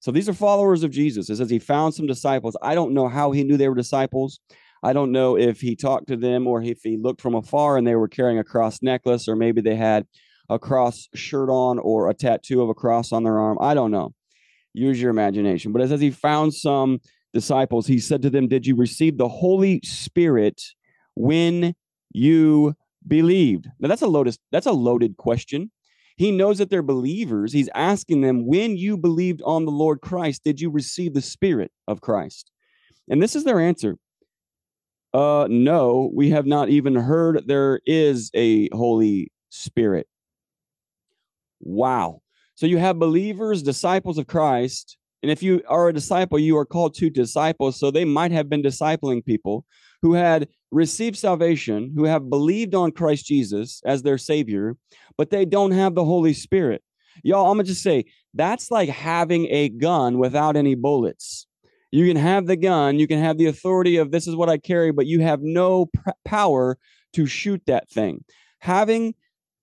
So 0.00 0.10
these 0.10 0.28
are 0.28 0.34
followers 0.34 0.82
of 0.82 0.90
Jesus. 0.90 1.28
It 1.28 1.36
says 1.36 1.50
he 1.50 1.58
found 1.58 1.94
some 1.94 2.06
disciples. 2.06 2.56
I 2.62 2.74
don't 2.74 2.94
know 2.94 3.08
how 3.08 3.32
he 3.32 3.44
knew 3.44 3.56
they 3.56 3.68
were 3.68 3.74
disciples. 3.74 4.40
I 4.82 4.94
don't 4.94 5.12
know 5.12 5.36
if 5.36 5.60
he 5.60 5.76
talked 5.76 6.08
to 6.08 6.16
them 6.16 6.46
or 6.46 6.62
if 6.62 6.80
he 6.82 6.96
looked 6.96 7.20
from 7.20 7.34
afar 7.34 7.76
and 7.76 7.86
they 7.86 7.94
were 7.94 8.08
carrying 8.08 8.38
a 8.38 8.44
cross 8.44 8.80
necklace 8.82 9.28
or 9.28 9.36
maybe 9.36 9.60
they 9.60 9.76
had 9.76 10.06
a 10.48 10.58
cross 10.58 11.08
shirt 11.14 11.50
on 11.50 11.78
or 11.78 12.08
a 12.08 12.14
tattoo 12.14 12.62
of 12.62 12.70
a 12.70 12.74
cross 12.74 13.12
on 13.12 13.22
their 13.22 13.38
arm. 13.38 13.58
I 13.60 13.74
don't 13.74 13.90
know. 13.90 14.14
Use 14.72 15.00
your 15.00 15.10
imagination. 15.10 15.72
But 15.72 15.82
it 15.82 15.88
says 15.88 16.00
he 16.00 16.10
found 16.10 16.54
some 16.54 17.00
disciples. 17.32 17.86
He 17.86 17.98
said 17.98 18.22
to 18.22 18.30
them, 18.30 18.48
Did 18.48 18.66
you 18.66 18.76
receive 18.76 19.18
the 19.18 19.28
Holy 19.28 19.80
Spirit 19.84 20.62
when 21.14 21.74
you 22.12 22.74
believed? 23.06 23.68
Now 23.78 23.88
that's 23.88 24.02
a 24.02 24.06
loaded 24.06 24.36
that's 24.52 24.66
a 24.66 24.72
loaded 24.72 25.16
question. 25.16 25.70
He 26.16 26.30
knows 26.30 26.58
that 26.58 26.68
they're 26.68 26.82
believers. 26.82 27.54
He's 27.54 27.70
asking 27.74 28.20
them, 28.20 28.46
when 28.46 28.76
you 28.76 28.98
believed 28.98 29.40
on 29.46 29.64
the 29.64 29.70
Lord 29.70 30.02
Christ, 30.02 30.44
did 30.44 30.60
you 30.60 30.70
receive 30.70 31.14
the 31.14 31.22
Spirit 31.22 31.72
of 31.88 32.02
Christ? 32.02 32.50
And 33.08 33.22
this 33.22 33.34
is 33.34 33.44
their 33.44 33.58
answer. 33.58 33.96
Uh, 35.14 35.46
no, 35.48 36.10
we 36.14 36.28
have 36.28 36.44
not 36.44 36.68
even 36.68 36.94
heard 36.94 37.44
there 37.46 37.80
is 37.86 38.30
a 38.34 38.68
Holy 38.68 39.32
Spirit. 39.48 40.06
Wow. 41.60 42.19
So 42.60 42.66
you 42.66 42.76
have 42.76 42.98
believers, 42.98 43.62
disciples 43.62 44.18
of 44.18 44.26
Christ. 44.26 44.98
And 45.22 45.32
if 45.32 45.42
you 45.42 45.62
are 45.66 45.88
a 45.88 45.94
disciple, 45.94 46.38
you 46.38 46.58
are 46.58 46.66
called 46.66 46.92
to 46.96 47.08
disciples. 47.08 47.80
So 47.80 47.90
they 47.90 48.04
might 48.04 48.32
have 48.32 48.50
been 48.50 48.62
discipling 48.62 49.24
people 49.24 49.64
who 50.02 50.12
had 50.12 50.46
received 50.70 51.16
salvation, 51.16 51.90
who 51.96 52.04
have 52.04 52.28
believed 52.28 52.74
on 52.74 52.92
Christ 52.92 53.24
Jesus 53.24 53.80
as 53.86 54.02
their 54.02 54.18
Savior, 54.18 54.76
but 55.16 55.30
they 55.30 55.46
don't 55.46 55.70
have 55.70 55.94
the 55.94 56.04
Holy 56.04 56.34
Spirit. 56.34 56.82
Y'all, 57.22 57.50
I'm 57.50 57.56
going 57.56 57.64
to 57.64 57.72
just 57.72 57.82
say 57.82 58.04
that's 58.34 58.70
like 58.70 58.90
having 58.90 59.46
a 59.46 59.70
gun 59.70 60.18
without 60.18 60.54
any 60.54 60.74
bullets. 60.74 61.46
You 61.90 62.06
can 62.06 62.18
have 62.18 62.46
the 62.46 62.56
gun, 62.56 62.98
you 62.98 63.06
can 63.06 63.20
have 63.20 63.38
the 63.38 63.46
authority 63.46 63.96
of 63.96 64.10
this 64.10 64.26
is 64.26 64.36
what 64.36 64.50
I 64.50 64.58
carry, 64.58 64.92
but 64.92 65.06
you 65.06 65.20
have 65.20 65.40
no 65.40 65.86
pr- 65.86 66.10
power 66.26 66.76
to 67.14 67.24
shoot 67.24 67.62
that 67.68 67.88
thing. 67.88 68.22
Having 68.58 69.14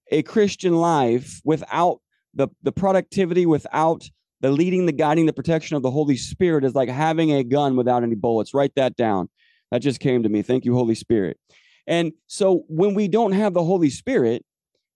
a 0.09 0.23
Christian 0.23 0.75
life 0.75 1.41
without 1.45 1.99
the, 2.37 2.47
the 2.63 2.71
productivity, 2.71 3.45
without 3.45 4.09
the 4.41 4.51
leading, 4.51 4.85
the 4.85 4.91
guiding, 4.91 5.25
the 5.25 5.33
protection 5.33 5.75
of 5.75 5.83
the 5.83 5.91
Holy 5.91 6.15
Spirit 6.15 6.63
is 6.63 6.75
like 6.75 6.89
having 6.89 7.31
a 7.31 7.43
gun 7.43 7.75
without 7.75 8.03
any 8.03 8.15
bullets. 8.15 8.53
Write 8.53 8.75
that 8.75 8.95
down. 8.95 9.29
That 9.71 9.79
just 9.79 9.99
came 9.99 10.23
to 10.23 10.29
me. 10.29 10.41
Thank 10.43 10.63
you, 10.63 10.73
Holy 10.73 10.95
Spirit. 10.95 11.37
And 11.87 12.13
so 12.27 12.63
when 12.67 12.93
we 12.93 13.07
don't 13.07 13.33
have 13.33 13.53
the 13.53 13.63
Holy 13.63 13.89
Spirit, 13.89 14.45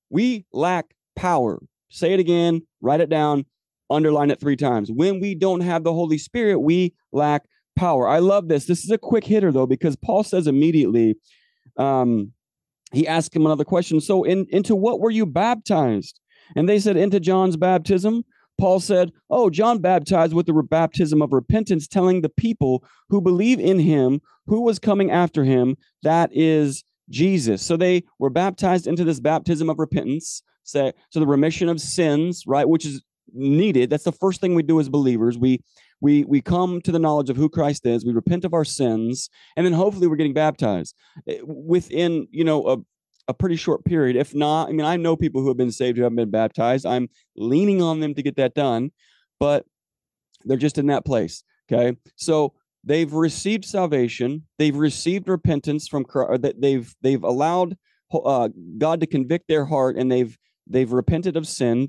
we 0.10 0.46
lack 0.54 0.94
power. 1.16 1.60
Say 1.90 2.14
it 2.14 2.20
again, 2.20 2.62
write 2.80 3.02
it 3.02 3.10
down, 3.10 3.46
underline 3.90 4.32
it 4.32 4.40
three 4.40 4.56
times. 4.56 4.90
When 4.92 5.20
we 5.20 5.36
don't 5.36 5.62
have 5.62 5.84
the 5.84 5.94
Holy 5.94 6.18
Spirit, 6.18 6.60
we 6.60 6.94
lack 7.12 7.44
power. 7.76 8.08
I 8.08 8.20
love 8.20 8.48
this. 8.48 8.66
This 8.66 8.84
is 8.84 8.92
a 8.92 8.98
quick 8.98 9.26
hitter, 9.26 9.52
though, 9.52 9.68
because 9.68 9.96
Paul 9.96 10.24
says 10.24 10.48
immediately, 10.48 11.16
um, 11.78 12.32
he 12.94 13.08
asked 13.08 13.36
him 13.36 13.46
another 13.46 13.66
question. 13.66 14.00
So, 14.00 14.24
in, 14.24 14.46
into 14.50 14.76
what 14.76 15.00
were 15.00 15.12
you 15.12 15.26
baptized? 15.26 16.21
And 16.56 16.68
they 16.68 16.80
said, 16.80 16.98
Into 16.98 17.20
John's 17.20 17.58
baptism. 17.58 18.24
Paul 18.60 18.80
said, 18.80 19.12
Oh, 19.30 19.50
John 19.50 19.80
baptized 19.80 20.34
with 20.34 20.46
the 20.46 20.54
baptism 20.54 21.22
of 21.22 21.34
repentance, 21.34 21.88
telling 21.88 22.22
the 22.22 22.30
people 22.30 22.84
who 23.10 23.22
believe 23.22 23.60
in 23.60 23.80
him 23.80 24.22
who 24.48 24.62
was 24.62 24.80
coming 24.80 25.12
after 25.12 25.44
him, 25.44 25.78
that 26.04 26.30
is 26.34 26.84
Jesus. 27.10 27.62
So 27.62 27.78
they 27.78 28.04
were 28.20 28.30
baptized 28.30 28.88
into 28.88 29.04
this 29.04 29.20
baptism 29.20 29.70
of 29.70 29.80
repentance, 29.80 30.44
so, 30.64 30.92
so 31.10 31.20
the 31.20 31.28
remission 31.28 31.70
of 31.70 31.82
sins, 31.82 32.44
right, 32.46 32.68
which 32.68 32.86
is 32.86 33.02
needed. 33.34 33.90
That's 33.90 34.04
the 34.04 34.12
first 34.12 34.42
thing 34.42 34.56
we 34.56 34.64
do 34.64 34.80
as 34.80 34.90
believers. 34.90 35.38
We 35.38 35.62
we 36.02 36.24
we 36.26 36.42
come 36.42 36.82
to 36.82 36.92
the 36.92 37.00
knowledge 37.00 37.30
of 37.30 37.38
who 37.38 37.50
Christ 37.50 37.86
is. 37.86 38.06
We 38.06 38.14
repent 38.14 38.46
of 38.46 38.54
our 38.54 38.66
sins, 38.66 39.30
and 39.56 39.66
then 39.66 39.74
hopefully 39.74 40.08
we're 40.08 40.16
getting 40.16 40.34
baptized 40.34 40.96
eh, 41.28 41.40
within 41.44 42.28
you 42.32 42.44
know 42.44 42.68
a 42.68 42.78
a 43.32 43.34
pretty 43.34 43.56
short 43.56 43.86
period. 43.86 44.18
If 44.18 44.36
not, 44.36 44.68
I 44.68 44.74
mean, 44.74 44.86
I 44.86 44.98
know 44.98 45.16
people 45.16 45.42
who 45.42 45.48
have 45.48 45.58
been 45.58 45.72
saved 45.72 45.98
who 45.98 46.04
haven't 46.04 46.18
been 46.18 46.30
baptized. 46.30 46.86
I'm 46.86 47.10
leaning 47.38 47.82
on 47.82 48.02
them 48.02 48.14
to 48.14 48.22
get 48.22 48.36
that 48.36 48.54
done, 48.54 48.92
but 49.40 49.66
they're 50.44 50.58
just 50.58 50.78
in 50.78 50.88
that 50.88 51.06
place. 51.06 51.44
Okay, 51.72 51.98
so 52.18 52.54
they've 52.84 53.12
received 53.12 53.64
salvation, 53.64 54.44
they've 54.60 54.76
received 54.76 55.30
repentance 55.30 55.88
from 55.88 56.06
that 56.14 56.56
they've 56.60 56.94
they've 57.02 57.24
allowed 57.24 57.78
uh, 58.14 58.50
God 58.78 59.00
to 59.00 59.08
convict 59.08 59.48
their 59.48 59.66
heart, 59.66 59.96
and 59.96 60.12
they've 60.12 60.38
they've 60.68 60.92
repented 60.92 61.38
of 61.38 61.48
sin 61.48 61.88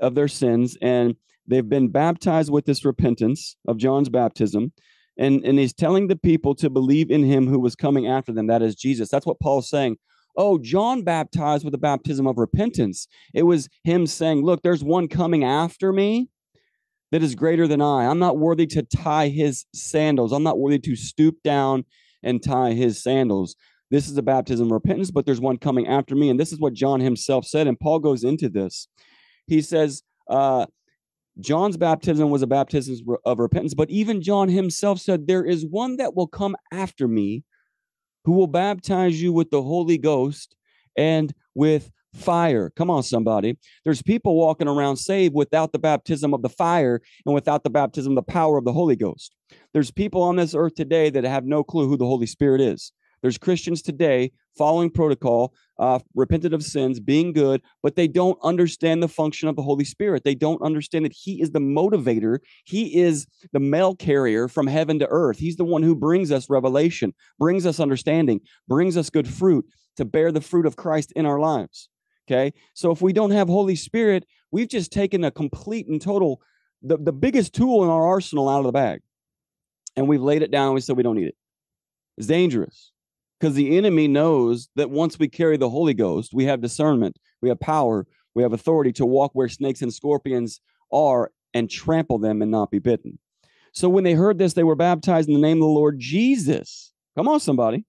of 0.00 0.14
their 0.14 0.28
sins, 0.28 0.78
and 0.80 1.16
they've 1.46 1.68
been 1.68 1.88
baptized 1.88 2.52
with 2.52 2.66
this 2.66 2.84
repentance 2.84 3.56
of 3.66 3.78
John's 3.78 4.08
baptism. 4.08 4.72
And, 5.16 5.44
and 5.44 5.60
he's 5.60 5.72
telling 5.72 6.08
the 6.08 6.16
people 6.16 6.56
to 6.56 6.68
believe 6.68 7.08
in 7.08 7.22
him 7.22 7.46
who 7.46 7.60
was 7.60 7.76
coming 7.76 8.08
after 8.08 8.32
them, 8.32 8.48
that 8.48 8.62
is 8.62 8.74
Jesus. 8.74 9.08
That's 9.10 9.26
what 9.26 9.38
Paul's 9.38 9.70
saying 9.70 9.98
oh, 10.36 10.58
John 10.58 11.02
baptized 11.02 11.64
with 11.64 11.72
the 11.72 11.78
baptism 11.78 12.26
of 12.26 12.38
repentance. 12.38 13.08
It 13.32 13.44
was 13.44 13.68
him 13.84 14.06
saying, 14.06 14.44
look, 14.44 14.62
there's 14.62 14.84
one 14.84 15.08
coming 15.08 15.44
after 15.44 15.92
me 15.92 16.28
that 17.12 17.22
is 17.22 17.34
greater 17.34 17.68
than 17.68 17.80
I. 17.80 18.06
I'm 18.06 18.18
not 18.18 18.38
worthy 18.38 18.66
to 18.68 18.82
tie 18.82 19.28
his 19.28 19.66
sandals. 19.74 20.32
I'm 20.32 20.42
not 20.42 20.58
worthy 20.58 20.78
to 20.80 20.96
stoop 20.96 21.36
down 21.44 21.84
and 22.22 22.42
tie 22.42 22.72
his 22.72 23.02
sandals. 23.02 23.54
This 23.90 24.08
is 24.08 24.16
a 24.16 24.22
baptism 24.22 24.66
of 24.66 24.72
repentance, 24.72 25.10
but 25.10 25.26
there's 25.26 25.40
one 25.40 25.58
coming 25.58 25.86
after 25.86 26.16
me. 26.16 26.30
And 26.30 26.40
this 26.40 26.52
is 26.52 26.58
what 26.58 26.72
John 26.72 27.00
himself 27.00 27.44
said. 27.44 27.66
And 27.66 27.78
Paul 27.78 28.00
goes 28.00 28.24
into 28.24 28.48
this. 28.48 28.88
He 29.46 29.60
says, 29.60 30.02
uh, 30.28 30.66
John's 31.40 31.76
baptism 31.76 32.30
was 32.30 32.42
a 32.42 32.46
baptism 32.46 32.96
of 33.24 33.38
repentance, 33.38 33.74
but 33.74 33.90
even 33.90 34.22
John 34.22 34.48
himself 34.48 35.00
said, 35.00 35.26
There 35.26 35.44
is 35.44 35.66
one 35.66 35.96
that 35.96 36.14
will 36.14 36.28
come 36.28 36.56
after 36.72 37.08
me 37.08 37.44
who 38.24 38.32
will 38.32 38.46
baptize 38.46 39.20
you 39.20 39.32
with 39.32 39.50
the 39.50 39.62
Holy 39.62 39.98
Ghost 39.98 40.56
and 40.96 41.32
with 41.54 41.90
fire. 42.14 42.70
Come 42.70 42.90
on, 42.90 43.02
somebody. 43.02 43.58
There's 43.84 44.02
people 44.02 44.36
walking 44.36 44.68
around 44.68 44.96
saved 44.96 45.34
without 45.34 45.72
the 45.72 45.78
baptism 45.78 46.32
of 46.32 46.42
the 46.42 46.48
fire 46.48 47.00
and 47.26 47.34
without 47.34 47.64
the 47.64 47.70
baptism 47.70 48.12
of 48.12 48.24
the 48.24 48.32
power 48.32 48.56
of 48.56 48.64
the 48.64 48.72
Holy 48.72 48.96
Ghost. 48.96 49.34
There's 49.72 49.90
people 49.90 50.22
on 50.22 50.36
this 50.36 50.54
earth 50.54 50.74
today 50.74 51.10
that 51.10 51.24
have 51.24 51.44
no 51.44 51.64
clue 51.64 51.88
who 51.88 51.96
the 51.96 52.06
Holy 52.06 52.26
Spirit 52.26 52.60
is. 52.60 52.92
There's 53.24 53.38
Christians 53.38 53.80
today 53.80 54.32
following 54.54 54.90
protocol, 54.90 55.54
uh, 55.78 56.00
repented 56.14 56.52
of 56.52 56.62
sins, 56.62 57.00
being 57.00 57.32
good, 57.32 57.62
but 57.82 57.96
they 57.96 58.06
don't 58.06 58.38
understand 58.42 59.02
the 59.02 59.08
function 59.08 59.48
of 59.48 59.56
the 59.56 59.62
Holy 59.62 59.86
Spirit. 59.86 60.24
They 60.24 60.34
don't 60.34 60.60
understand 60.60 61.06
that 61.06 61.14
He 61.14 61.40
is 61.40 61.52
the 61.52 61.58
motivator. 61.58 62.40
He 62.66 63.00
is 63.00 63.26
the 63.54 63.60
mail 63.60 63.96
carrier 63.96 64.46
from 64.46 64.66
heaven 64.66 64.98
to 64.98 65.08
earth. 65.08 65.38
He's 65.38 65.56
the 65.56 65.64
one 65.64 65.82
who 65.82 65.96
brings 65.96 66.30
us 66.30 66.50
revelation, 66.50 67.14
brings 67.38 67.64
us 67.64 67.80
understanding, 67.80 68.42
brings 68.68 68.94
us 68.94 69.08
good 69.08 69.26
fruit 69.26 69.64
to 69.96 70.04
bear 70.04 70.30
the 70.30 70.42
fruit 70.42 70.66
of 70.66 70.76
Christ 70.76 71.10
in 71.16 71.24
our 71.24 71.40
lives. 71.40 71.88
Okay. 72.28 72.52
So 72.74 72.90
if 72.90 73.00
we 73.00 73.14
don't 73.14 73.30
have 73.30 73.48
Holy 73.48 73.74
Spirit, 73.74 74.26
we've 74.50 74.68
just 74.68 74.92
taken 74.92 75.24
a 75.24 75.30
complete 75.30 75.88
and 75.88 75.98
total, 75.98 76.42
the, 76.82 76.98
the 76.98 77.12
biggest 77.12 77.54
tool 77.54 77.84
in 77.84 77.88
our 77.88 78.06
arsenal 78.06 78.50
out 78.50 78.58
of 78.58 78.66
the 78.66 78.72
bag. 78.72 79.00
And 79.96 80.08
we've 80.08 80.20
laid 80.20 80.42
it 80.42 80.50
down 80.50 80.74
we 80.74 80.82
said 80.82 80.98
we 80.98 81.02
don't 81.02 81.16
need 81.16 81.28
it. 81.28 81.36
It's 82.18 82.26
dangerous 82.26 82.92
because 83.38 83.54
the 83.54 83.76
enemy 83.76 84.08
knows 84.08 84.68
that 84.76 84.90
once 84.90 85.18
we 85.18 85.28
carry 85.28 85.56
the 85.56 85.70
Holy 85.70 85.94
Ghost, 85.94 86.32
we 86.32 86.44
have 86.44 86.60
discernment, 86.60 87.18
we 87.42 87.48
have 87.48 87.60
power, 87.60 88.06
we 88.34 88.42
have 88.42 88.52
authority 88.52 88.92
to 88.92 89.06
walk 89.06 89.32
where 89.34 89.48
snakes 89.48 89.82
and 89.82 89.92
scorpions 89.92 90.60
are 90.92 91.30
and 91.52 91.70
trample 91.70 92.18
them 92.18 92.42
and 92.42 92.50
not 92.50 92.70
be 92.70 92.78
bitten. 92.78 93.18
So 93.72 93.88
when 93.88 94.04
they 94.04 94.14
heard 94.14 94.38
this, 94.38 94.52
they 94.52 94.62
were 94.62 94.76
baptized 94.76 95.28
in 95.28 95.34
the 95.34 95.40
name 95.40 95.58
of 95.58 95.62
the 95.62 95.66
Lord 95.66 95.98
Jesus. 95.98 96.92
Come 97.16 97.28
on, 97.28 97.40
somebody. 97.40 97.84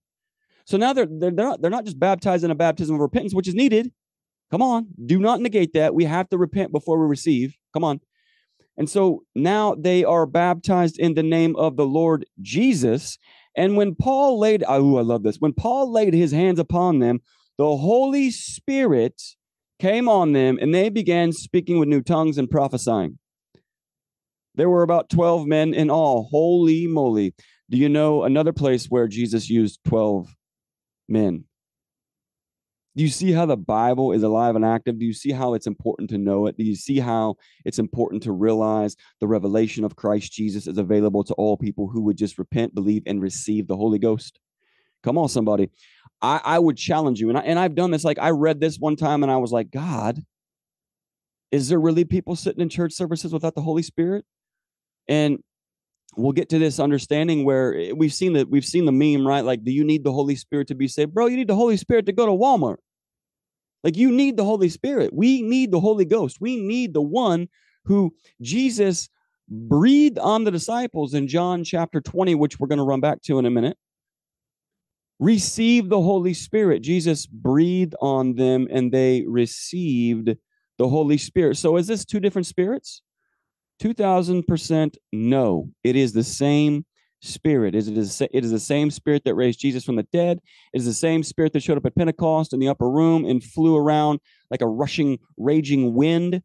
So 0.65 0.77
now 0.77 0.93
they're, 0.93 1.05
they're, 1.05 1.31
they're, 1.31 1.45
not, 1.45 1.61
they're 1.61 1.71
not 1.71 1.85
just 1.85 1.99
baptized 1.99 2.43
in 2.43 2.51
a 2.51 2.55
baptism 2.55 2.95
of 2.95 3.01
repentance, 3.01 3.33
which 3.33 3.47
is 3.47 3.53
needed. 3.53 3.91
Come 4.49 4.61
on. 4.61 4.87
Do 5.05 5.19
not 5.19 5.41
negate 5.41 5.73
that. 5.73 5.93
We 5.93 6.05
have 6.05 6.29
to 6.29 6.37
repent 6.37 6.71
before 6.71 6.99
we 6.99 7.07
receive. 7.07 7.55
Come 7.73 7.83
on. 7.83 7.99
And 8.77 8.89
so 8.89 9.23
now 9.35 9.75
they 9.75 10.03
are 10.03 10.25
baptized 10.25 10.99
in 10.99 11.13
the 11.13 11.23
name 11.23 11.55
of 11.55 11.77
the 11.77 11.85
Lord 11.85 12.25
Jesus. 12.41 13.17
And 13.55 13.77
when 13.77 13.95
Paul 13.95 14.39
laid, 14.39 14.63
oh, 14.67 14.97
I 14.97 15.01
love 15.01 15.23
this. 15.23 15.37
When 15.37 15.53
Paul 15.53 15.91
laid 15.91 16.13
his 16.13 16.31
hands 16.31 16.59
upon 16.59 16.99
them, 16.99 17.19
the 17.57 17.77
Holy 17.77 18.31
Spirit 18.31 19.21
came 19.79 20.09
on 20.09 20.33
them 20.33 20.57
and 20.61 20.73
they 20.73 20.89
began 20.89 21.31
speaking 21.31 21.79
with 21.79 21.87
new 21.87 22.01
tongues 22.01 22.37
and 22.37 22.49
prophesying. 22.49 23.17
There 24.55 24.69
were 24.69 24.83
about 24.83 25.09
12 25.09 25.47
men 25.47 25.73
in 25.73 25.89
all. 25.89 26.27
Holy 26.31 26.87
moly. 26.87 27.33
Do 27.69 27.77
you 27.77 27.89
know 27.89 28.23
another 28.23 28.53
place 28.53 28.85
where 28.87 29.07
Jesus 29.07 29.49
used 29.49 29.79
12 29.85 30.35
men? 31.09 31.45
Do 32.95 33.03
you 33.03 33.09
see 33.09 33.31
how 33.31 33.45
the 33.45 33.57
Bible 33.57 34.13
is 34.13 34.23
alive 34.23 34.55
and 34.55 34.63
active? 34.63 34.97
Do 34.99 35.05
you 35.05 35.13
see 35.13 35.31
how 35.31 35.53
it's 35.53 35.67
important 35.67 36.09
to 36.11 36.17
know 36.17 36.47
it? 36.47 36.57
Do 36.57 36.63
you 36.63 36.75
see 36.75 36.99
how 36.99 37.35
it's 37.65 37.79
important 37.79 38.23
to 38.23 38.31
realize 38.31 38.95
the 39.19 39.27
revelation 39.27 39.83
of 39.83 39.97
Christ 39.97 40.31
Jesus 40.31 40.65
is 40.65 40.77
available 40.77 41.23
to 41.25 41.33
all 41.33 41.57
people 41.57 41.87
who 41.87 42.01
would 42.03 42.17
just 42.17 42.37
repent, 42.37 42.73
believe, 42.73 43.03
and 43.05 43.21
receive 43.21 43.67
the 43.67 43.75
Holy 43.75 43.99
Ghost? 43.99 44.39
Come 45.03 45.17
on, 45.17 45.27
somebody. 45.27 45.69
I, 46.21 46.39
I 46.43 46.59
would 46.59 46.77
challenge 46.77 47.19
you. 47.19 47.29
And, 47.29 47.37
I, 47.37 47.41
and 47.41 47.59
I've 47.59 47.75
done 47.75 47.91
this. 47.91 48.05
Like 48.05 48.19
I 48.19 48.29
read 48.29 48.61
this 48.61 48.77
one 48.77 48.95
time 48.95 49.23
and 49.23 49.31
I 49.31 49.37
was 49.37 49.51
like, 49.51 49.71
God, 49.71 50.23
is 51.51 51.67
there 51.69 51.79
really 51.79 52.05
people 52.05 52.35
sitting 52.35 52.61
in 52.61 52.69
church 52.69 52.93
services 52.93 53.33
without 53.33 53.55
the 53.55 53.61
Holy 53.61 53.83
Spirit? 53.83 54.25
And 55.07 55.39
we'll 56.17 56.31
get 56.31 56.49
to 56.49 56.59
this 56.59 56.79
understanding 56.79 57.45
where 57.45 57.75
eh, 57.75 57.91
we've 57.95 58.13
seen 58.13 58.33
that 58.33 58.49
we've 58.49 58.65
seen 58.65 58.85
the 58.85 58.91
meme, 58.91 59.27
right? 59.27 59.43
Like, 59.43 59.63
do 59.63 59.71
you 59.71 59.83
need 59.83 60.03
the 60.03 60.11
Holy 60.11 60.35
Spirit 60.35 60.67
to 60.69 60.75
be 60.75 60.87
saved? 60.87 61.13
Bro, 61.13 61.27
you 61.27 61.37
need 61.37 61.47
the 61.47 61.55
Holy 61.55 61.77
Spirit 61.77 62.05
to 62.07 62.13
go 62.13 62.25
to 62.25 62.31
Walmart. 62.31 62.77
Like 63.83 63.97
you 63.97 64.11
need 64.11 64.35
the 64.35 64.43
Holy 64.43 64.69
Spirit. 64.69 65.13
We 65.13 65.43
need 65.43 65.71
the 65.71 65.79
Holy 65.79 66.05
Ghost. 66.05 66.37
We 66.41 66.59
need 66.59 66.93
the 66.93 67.03
one 67.03 67.47
who 67.85 68.15
Jesus 68.41 69.09
breathed 69.47 70.17
on 70.17 70.43
the 70.43 70.49
disciples 70.49 71.13
in 71.13 71.27
John 71.27 71.63
chapter 71.63 72.01
20, 72.01 72.33
which 72.33 72.59
we're 72.59 72.67
going 72.67 72.79
to 72.79 72.83
run 72.83 72.99
back 72.99 73.21
to 73.23 73.37
in 73.37 73.45
a 73.45 73.51
minute. 73.51 73.77
Receive 75.19 75.87
the 75.89 76.01
Holy 76.01 76.33
Spirit. 76.33 76.81
Jesus 76.81 77.27
breathed 77.27 77.93
on 78.01 78.35
them 78.35 78.67
and 78.71 78.91
they 78.91 79.23
received 79.27 80.35
the 80.77 80.89
Holy 80.89 81.17
Spirit. 81.17 81.57
So 81.57 81.77
is 81.77 81.85
this 81.85 82.05
two 82.05 82.19
different 82.19 82.47
spirits? 82.47 83.03
2000% 83.81 84.95
no. 85.11 85.69
It 85.83 85.95
is 85.95 86.13
the 86.13 86.23
same 86.23 86.85
spirit. 87.21 87.75
Is 87.75 87.87
it, 87.87 87.97
is, 87.97 88.21
it 88.21 88.45
is 88.45 88.51
the 88.51 88.59
same 88.59 88.91
spirit 88.91 89.23
that 89.25 89.35
raised 89.35 89.59
Jesus 89.59 89.83
from 89.83 89.95
the 89.95 90.03
dead. 90.03 90.39
It 90.73 90.77
is 90.77 90.85
the 90.85 90.93
same 90.93 91.23
spirit 91.23 91.53
that 91.53 91.63
showed 91.63 91.77
up 91.77 91.85
at 91.85 91.95
Pentecost 91.95 92.53
in 92.53 92.59
the 92.59 92.67
upper 92.67 92.89
room 92.89 93.25
and 93.25 93.43
flew 93.43 93.75
around 93.75 94.19
like 94.49 94.61
a 94.61 94.67
rushing, 94.67 95.19
raging 95.37 95.93
wind. 95.95 96.41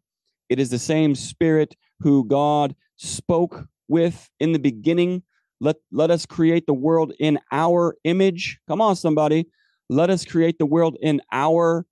It 0.48 0.58
is 0.58 0.70
the 0.70 0.78
same 0.78 1.14
spirit 1.14 1.76
who 2.00 2.24
God 2.26 2.74
spoke 2.96 3.66
with 3.88 4.30
in 4.40 4.52
the 4.52 4.58
beginning. 4.58 5.22
Let, 5.60 5.76
let 5.92 6.10
us 6.10 6.26
create 6.26 6.66
the 6.66 6.74
world 6.74 7.12
in 7.20 7.38
our 7.52 7.96
image. 8.04 8.58
Come 8.66 8.80
on, 8.80 8.96
somebody. 8.96 9.46
Let 9.88 10.08
us 10.08 10.24
create 10.24 10.58
the 10.58 10.66
world 10.66 10.96
in 11.00 11.20
our 11.30 11.86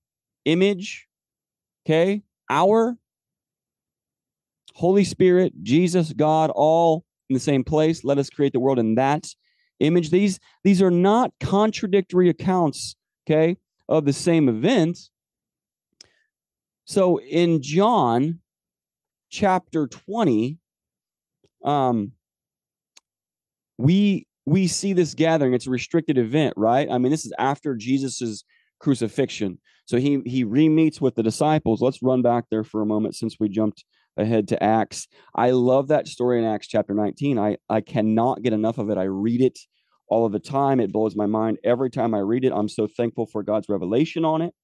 image. 0.44 1.06
Okay? 1.84 2.22
Our 2.48 2.96
Holy 4.78 5.02
Spirit, 5.02 5.52
Jesus, 5.64 6.12
God, 6.12 6.52
all 6.54 7.04
in 7.28 7.34
the 7.34 7.40
same 7.40 7.64
place. 7.64 8.04
Let 8.04 8.16
us 8.16 8.30
create 8.30 8.52
the 8.52 8.60
world 8.60 8.78
in 8.78 8.94
that 8.94 9.26
image. 9.80 10.10
These, 10.10 10.38
these 10.62 10.80
are 10.80 10.90
not 10.90 11.32
contradictory 11.40 12.28
accounts, 12.28 12.94
okay, 13.26 13.56
of 13.88 14.04
the 14.04 14.12
same 14.12 14.48
event. 14.48 14.96
So 16.84 17.18
in 17.18 17.60
John 17.60 18.38
chapter 19.30 19.88
20, 19.88 20.58
um, 21.64 22.12
we 23.78 24.28
we 24.46 24.68
see 24.68 24.92
this 24.92 25.14
gathering. 25.14 25.54
It's 25.54 25.66
a 25.66 25.70
restricted 25.70 26.18
event, 26.18 26.54
right? 26.56 26.88
I 26.88 26.98
mean, 26.98 27.10
this 27.10 27.26
is 27.26 27.32
after 27.36 27.74
Jesus's 27.74 28.44
crucifixion. 28.78 29.58
So 29.86 29.98
he 29.98 30.20
he 30.24 30.44
re-meets 30.44 31.00
with 31.00 31.16
the 31.16 31.22
disciples. 31.24 31.82
Let's 31.82 32.00
run 32.00 32.22
back 32.22 32.44
there 32.48 32.64
for 32.64 32.80
a 32.80 32.86
moment 32.86 33.16
since 33.16 33.38
we 33.40 33.48
jumped 33.48 33.84
ahead 34.18 34.48
to 34.48 34.62
Acts. 34.62 35.08
I 35.34 35.50
love 35.50 35.88
that 35.88 36.08
story 36.08 36.38
in 36.38 36.44
Acts 36.44 36.66
chapter 36.66 36.92
19. 36.92 37.38
I, 37.38 37.56
I 37.68 37.80
cannot 37.80 38.42
get 38.42 38.52
enough 38.52 38.78
of 38.78 38.90
it. 38.90 38.98
I 38.98 39.04
read 39.04 39.40
it 39.40 39.58
all 40.08 40.26
of 40.26 40.32
the 40.32 40.38
time. 40.38 40.80
It 40.80 40.92
blows 40.92 41.16
my 41.16 41.26
mind 41.26 41.58
every 41.64 41.90
time 41.90 42.14
I 42.14 42.18
read 42.18 42.44
it. 42.44 42.52
I'm 42.52 42.68
so 42.68 42.86
thankful 42.86 43.26
for 43.26 43.42
God's 43.42 43.68
revelation 43.68 44.24
on 44.24 44.42
it. 44.42 44.54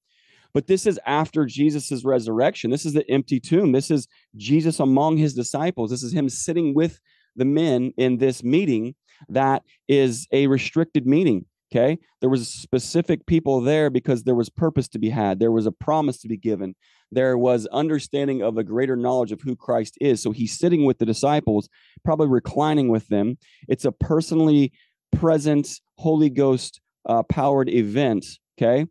But 0.53 0.67
this 0.67 0.85
is 0.85 0.99
after 1.05 1.45
Jesus' 1.45 2.05
resurrection. 2.05 2.71
This 2.71 2.85
is 2.85 2.93
the 2.93 3.09
empty 3.11 3.39
tomb. 3.39 3.71
This 3.71 3.91
is 3.91 4.07
Jesus 4.37 4.79
among 4.79 5.17
his 5.17 5.33
disciples. 5.33 5.91
This 5.91 6.03
is 6.03 6.13
him 6.13 6.29
sitting 6.29 6.73
with 6.73 6.99
the 7.35 7.45
men 7.45 7.91
in 7.97 8.17
this 8.17 8.43
meeting 8.43 8.95
that 9.29 9.63
is 9.87 10.27
a 10.31 10.47
restricted 10.47 11.05
meeting. 11.05 11.45
Okay. 11.71 11.97
There 12.21 12.29
was 12.29 12.47
specific 12.47 13.25
people 13.25 13.59
there 13.59 13.89
because 13.89 14.23
there 14.23 14.35
was 14.35 14.49
purpose 14.49 14.87
to 14.89 14.99
be 14.99 15.09
had. 15.09 15.39
There 15.39 15.51
was 15.51 15.65
a 15.65 15.71
promise 15.71 16.19
to 16.21 16.27
be 16.27 16.37
given. 16.37 16.75
There 17.11 17.37
was 17.37 17.65
understanding 17.67 18.41
of 18.41 18.57
a 18.57 18.63
greater 18.63 18.95
knowledge 18.95 19.31
of 19.31 19.41
who 19.41 19.55
Christ 19.55 19.97
is. 19.99 20.21
So 20.21 20.31
he's 20.31 20.57
sitting 20.57 20.85
with 20.85 20.99
the 20.99 21.05
disciples, 21.05 21.67
probably 22.03 22.27
reclining 22.27 22.89
with 22.89 23.07
them. 23.07 23.37
It's 23.67 23.85
a 23.85 23.91
personally 23.91 24.73
present 25.11 25.67
Holy 25.97 26.29
Ghost 26.29 26.81
uh, 27.07 27.23
powered 27.23 27.69
event. 27.69 28.25
Okay. 28.57 28.85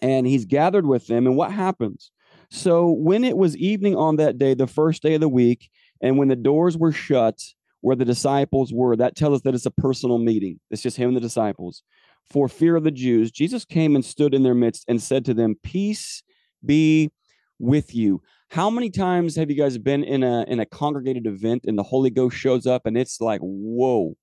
And 0.00 0.26
he's 0.26 0.46
gathered 0.46 0.86
with 0.86 1.06
them. 1.06 1.26
And 1.26 1.36
what 1.36 1.52
happens? 1.52 2.10
So 2.50 2.90
when 2.90 3.24
it 3.24 3.36
was 3.36 3.56
evening 3.56 3.96
on 3.96 4.16
that 4.16 4.38
day, 4.38 4.54
the 4.54 4.66
first 4.66 5.02
day 5.02 5.14
of 5.14 5.20
the 5.20 5.28
week, 5.28 5.70
and 6.02 6.18
when 6.18 6.28
the 6.28 6.36
doors 6.36 6.76
were 6.76 6.92
shut, 6.92 7.38
where 7.82 7.96
the 7.96 8.04
disciples 8.06 8.72
were. 8.72 8.96
That 8.96 9.14
tells 9.14 9.36
us 9.36 9.42
that 9.42 9.54
it's 9.54 9.66
a 9.66 9.70
personal 9.70 10.18
meeting. 10.18 10.58
It's 10.70 10.82
just 10.82 10.96
him 10.96 11.08
and 11.08 11.16
the 11.16 11.20
disciples. 11.20 11.82
For 12.30 12.48
fear 12.48 12.76
of 12.76 12.84
the 12.84 12.90
Jews, 12.90 13.30
Jesus 13.30 13.64
came 13.66 13.94
and 13.94 14.04
stood 14.04 14.32
in 14.32 14.42
their 14.42 14.54
midst 14.54 14.86
and 14.88 15.02
said 15.02 15.24
to 15.26 15.34
them, 15.34 15.56
Peace 15.62 16.22
be 16.64 17.10
with 17.58 17.94
you. 17.94 18.22
How 18.50 18.70
many 18.70 18.90
times 18.90 19.36
have 19.36 19.50
you 19.50 19.56
guys 19.56 19.78
been 19.78 20.04
in 20.04 20.22
a 20.22 20.44
in 20.48 20.60
a 20.60 20.66
congregated 20.66 21.26
event 21.26 21.64
and 21.66 21.78
the 21.78 21.82
Holy 21.82 22.10
Ghost 22.10 22.36
shows 22.36 22.66
up 22.66 22.86
and 22.86 22.96
it's 22.96 23.20
like, 23.20 23.40
whoa, 23.40 24.16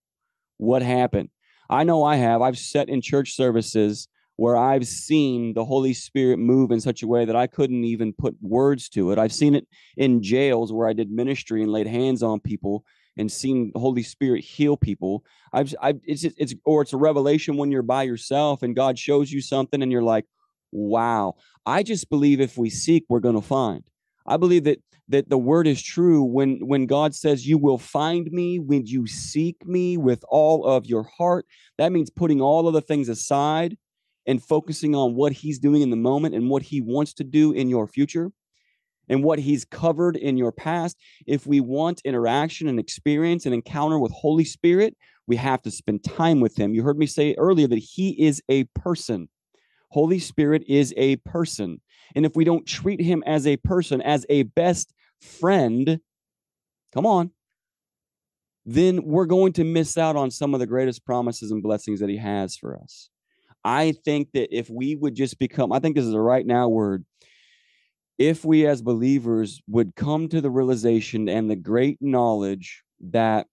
what 0.58 0.82
happened? 0.82 1.30
I 1.70 1.84
know 1.84 2.04
I 2.04 2.16
have. 2.16 2.42
I've 2.42 2.58
sat 2.58 2.90
in 2.90 3.02
church 3.02 3.36
services 3.36 4.08
where 4.36 4.56
I've 4.56 4.88
seen 4.88 5.54
the 5.54 5.66
Holy 5.66 5.94
Spirit 5.94 6.40
move 6.40 6.72
in 6.72 6.80
such 6.80 7.04
a 7.04 7.08
way 7.08 7.26
that 7.26 7.36
I 7.36 7.48
couldn't 7.48 7.84
even 7.84 8.14
put 8.14 8.36
words 8.42 8.88
to 8.90 9.12
it. 9.12 9.20
I've 9.20 9.34
seen 9.34 9.54
it 9.54 9.68
in 9.98 10.24
jails 10.24 10.72
where 10.72 10.88
I 10.88 10.94
did 10.94 11.12
ministry 11.12 11.62
and 11.62 11.72
laid 11.72 11.88
hands 11.88 12.24
on 12.24 12.40
people 12.40 12.86
and 13.20 13.30
the 13.30 13.80
Holy 13.80 14.04
Spirit 14.04 14.44
heal 14.44 14.78
people. 14.78 15.26
I've, 15.52 15.76
I've 15.82 16.00
it's 16.06 16.24
it's 16.24 16.56
or 16.66 16.82
it's 16.82 16.94
a 16.94 16.98
revelation 16.98 17.58
when 17.58 17.72
you're 17.72 17.82
by 17.82 18.04
yourself 18.04 18.64
and 18.64 18.76
God 18.76 18.98
shows 18.98 19.32
you 19.32 19.42
something 19.42 19.84
and 19.84 19.92
you're 19.92 20.02
like, 20.02 20.26
wow. 20.72 21.36
I 21.66 21.84
just 21.84 22.10
believe 22.10 22.40
if 22.40 22.58
we 22.58 22.70
seek, 22.70 23.06
we're 23.10 23.20
going 23.20 23.36
to 23.36 23.42
find. 23.42 23.84
I 24.26 24.38
believe 24.38 24.64
that 24.64 24.80
that 25.10 25.30
the 25.30 25.38
word 25.38 25.68
is 25.68 25.82
true 25.82 26.24
when 26.24 26.60
when 26.66 26.86
God 26.86 27.14
says 27.14 27.48
you 27.48 27.58
will 27.58 27.78
find 27.78 28.32
me 28.32 28.58
when 28.60 28.86
you 28.86 29.06
seek 29.06 29.66
me 29.66 29.98
with 29.98 30.24
all 30.30 30.66
of 30.66 30.86
your 30.86 31.04
heart. 31.04 31.46
That 31.78 31.92
means 31.92 32.10
putting 32.10 32.40
all 32.40 32.68
of 32.68 32.74
the 32.74 32.82
things 32.82 33.10
aside 33.10 33.78
and 34.26 34.42
focusing 34.42 34.96
on 34.96 35.16
what 35.16 35.34
he's 35.34 35.60
doing 35.60 35.82
in 35.82 35.90
the 35.90 35.96
moment 35.96 36.36
and 36.36 36.50
what 36.50 36.62
he 36.62 36.80
wants 36.80 37.14
to 37.16 37.24
do 37.24 37.52
in 37.52 37.68
your 37.68 37.88
future 37.88 38.32
and 39.10 39.24
what 39.24 39.40
he's 39.40 39.66
covered 39.66 40.16
in 40.16 40.38
your 40.38 40.52
past. 40.52 40.98
If 41.28 41.46
we 41.48 41.60
want 41.60 42.02
interaction 42.06 42.68
and 42.68 42.80
experience 42.80 43.46
and 43.46 43.54
encounter 43.54 44.00
with 44.00 44.12
Holy 44.12 44.46
Spirit, 44.46 44.96
we 45.28 45.36
have 45.36 45.62
to 45.64 45.72
spend 45.72 46.04
time 46.04 46.40
with 46.40 46.58
him. 46.58 46.74
You 46.74 46.84
heard 46.84 46.98
me 46.98 47.06
say 47.06 47.36
earlier 47.38 47.68
that 47.68 47.80
he 47.80 48.12
is 48.24 48.42
a 48.50 48.64
person. 48.76 49.30
Holy 49.92 50.20
Spirit 50.20 50.64
is 50.68 50.94
a 50.98 51.18
person. 51.18 51.82
And 52.16 52.26
if 52.26 52.36
we 52.36 52.44
don't 52.44 52.66
treat 52.66 53.02
him 53.02 53.24
as 53.26 53.46
a 53.46 53.58
person, 53.58 54.02
as 54.02 54.26
a 54.30 54.44
best 54.44 54.94
friend, 55.22 56.00
come 56.94 57.06
on, 57.06 57.32
then 58.66 59.04
we're 59.04 59.26
going 59.26 59.54
to 59.54 59.64
miss 59.64 59.98
out 59.98 60.16
on 60.16 60.30
some 60.32 60.54
of 60.54 60.60
the 60.60 60.68
greatest 60.68 61.06
promises 61.06 61.52
and 61.52 61.64
blessings 61.64 62.00
that 62.00 62.10
he 62.10 62.18
has 62.18 62.56
for 62.56 62.78
us. 62.78 63.10
I 63.64 63.94
think 64.06 64.30
that 64.34 64.56
if 64.56 64.70
we 64.70 64.96
would 64.96 65.16
just 65.16 65.40
become, 65.40 65.72
I 65.72 65.80
think 65.80 65.96
this 65.96 66.06
is 66.06 66.14
a 66.14 66.20
right 66.20 66.46
now 66.46 66.70
word, 66.70 67.04
if 68.20 68.44
we 68.44 68.68
as 68.68 68.82
believers 68.82 69.62
would 69.68 69.96
come 69.96 70.28
to 70.28 70.42
the 70.42 70.52
realization 70.52 71.30
and 71.30 71.50
the 71.50 71.56
great 71.56 71.98
knowledge 72.02 72.84
that 73.00 73.48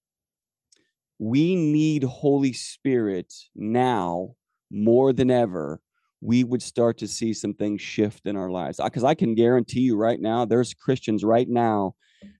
we 1.18 1.54
need 1.54 2.02
Holy 2.02 2.52
Spirit 2.52 3.32
now 3.54 4.34
more 4.70 5.12
than 5.12 5.30
ever, 5.30 5.80
we 6.20 6.42
would 6.42 6.62
start 6.62 6.98
to 6.98 7.06
see 7.06 7.32
some 7.32 7.54
things 7.54 7.80
shift 7.80 8.26
in 8.26 8.36
our 8.36 8.50
lives. 8.50 8.80
Because 8.82 9.04
I 9.04 9.14
can 9.14 9.36
guarantee 9.36 9.80
you 9.80 9.96
right 9.96 10.20
now, 10.20 10.44
there's 10.44 10.74
Christians 10.74 11.22
right 11.22 11.48
now 11.48 11.94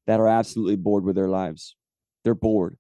that 0.09 0.19
are 0.19 0.29
absolutely 0.29 0.77
bored 0.77 1.05
with 1.05 1.15
their 1.15 1.29
lives. 1.29 1.77
They're 2.25 2.35
bored. 2.35 2.77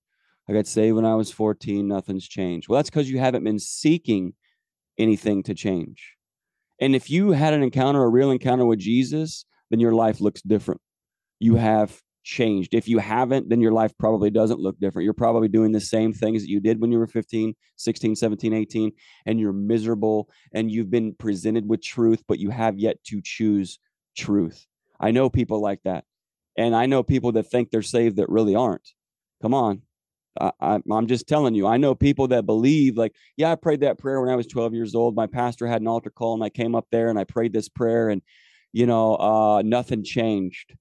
I 0.48 0.54
got 0.54 0.66
saved 0.66 0.96
when 0.96 1.04
I 1.04 1.14
was 1.14 1.30
14, 1.30 1.87
nothing's 1.87 2.26
changed. 2.26 2.68
Well, 2.68 2.78
that's 2.78 2.90
because 2.90 3.09
you 3.09 3.20
haven't 3.20 3.44
been 3.44 3.61
seeking 3.61 4.35
anything 4.98 5.44
to 5.44 5.54
change. 5.54 6.15
And 6.80 6.94
if 6.94 7.10
you 7.10 7.32
had 7.32 7.54
an 7.54 7.62
encounter, 7.62 8.02
a 8.02 8.08
real 8.08 8.30
encounter 8.30 8.66
with 8.66 8.78
Jesus, 8.78 9.44
then 9.70 9.80
your 9.80 9.92
life 9.92 10.20
looks 10.20 10.42
different. 10.42 10.80
You 11.38 11.56
have 11.56 12.00
changed. 12.22 12.74
If 12.74 12.88
you 12.88 12.98
haven't, 12.98 13.48
then 13.48 13.60
your 13.60 13.72
life 13.72 13.96
probably 13.98 14.30
doesn't 14.30 14.60
look 14.60 14.78
different. 14.80 15.04
You're 15.04 15.14
probably 15.14 15.48
doing 15.48 15.72
the 15.72 15.80
same 15.80 16.12
things 16.12 16.42
that 16.42 16.50
you 16.50 16.60
did 16.60 16.80
when 16.80 16.90
you 16.90 16.98
were 16.98 17.06
15, 17.06 17.54
16, 17.76 18.16
17, 18.16 18.52
18, 18.52 18.92
and 19.26 19.40
you're 19.40 19.52
miserable 19.52 20.28
and 20.52 20.70
you've 20.70 20.90
been 20.90 21.14
presented 21.14 21.68
with 21.68 21.82
truth, 21.82 22.24
but 22.26 22.38
you 22.38 22.50
have 22.50 22.78
yet 22.78 23.02
to 23.04 23.20
choose 23.22 23.78
truth. 24.16 24.66
I 24.98 25.12
know 25.12 25.30
people 25.30 25.62
like 25.62 25.82
that. 25.84 26.04
And 26.58 26.74
I 26.74 26.86
know 26.86 27.02
people 27.02 27.32
that 27.32 27.44
think 27.44 27.70
they're 27.70 27.82
saved 27.82 28.16
that 28.16 28.28
really 28.28 28.54
aren't. 28.54 28.90
Come 29.40 29.54
on. 29.54 29.82
I, 30.40 30.81
am 30.90 31.07
just 31.07 31.27
telling 31.27 31.55
you, 31.55 31.66
I 31.66 31.77
know 31.77 31.94
people 31.94 32.29
that 32.29 32.46
believe, 32.46 32.96
like, 32.96 33.14
yeah, 33.37 33.53
I 33.53 33.55
prayed 33.55 33.81
that 33.81 33.99
prayer 33.99 34.20
when 34.20 34.31
I 34.31 34.37
was 34.37 34.46
12 34.46 34.75
years 34.75 34.94
old. 34.94 35.14
My 35.14 35.27
pastor 35.27 35.66
had 35.66 35.81
an 35.81 35.88
altar 35.88 36.11
call, 36.11 36.35
and 36.35 36.44
I 36.44 36.51
came 36.51 36.75
up 36.75 36.87
there 36.90 37.09
and 37.09 37.18
I 37.18 37.25
prayed 37.25 37.53
this 37.53 37.68
prayer, 37.68 38.09
and, 38.09 38.22
you 38.72 38.87
know, 38.87 39.16
uh, 39.16 39.62
nothing 39.62 40.05
changed. 40.05 40.75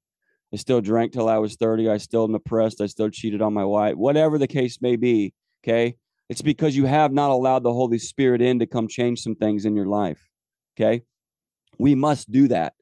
I 0.54 0.58
still 0.58 0.82
drank 0.82 1.12
till 1.12 1.28
I 1.28 1.38
was 1.38 1.56
30. 1.56 1.90
I 1.90 1.98
still 1.98 2.28
depressed. 2.28 2.82
I 2.82 2.86
still 2.86 3.10
cheated 3.10 3.42
on 3.42 3.54
my 3.54 3.66
wife, 3.66 3.96
whatever 3.96 4.38
the 4.38 4.48
case 4.48 4.82
may 4.82 4.96
be. 4.96 5.34
Okay. 5.64 5.98
It's 6.30 6.42
because 6.42 6.76
you 6.76 6.86
have 6.86 7.12
not 7.12 7.30
allowed 7.30 7.64
the 7.64 7.74
Holy 7.74 8.00
Spirit 8.00 8.42
in 8.42 8.60
to 8.60 8.66
come 8.66 8.88
change 8.88 9.22
some 9.22 9.36
things 9.36 9.66
in 9.66 9.76
your 9.76 9.86
life. 9.86 10.30
Okay. 10.76 11.04
We 11.78 11.94
must 11.94 12.32
do 12.32 12.48
that 12.48 12.74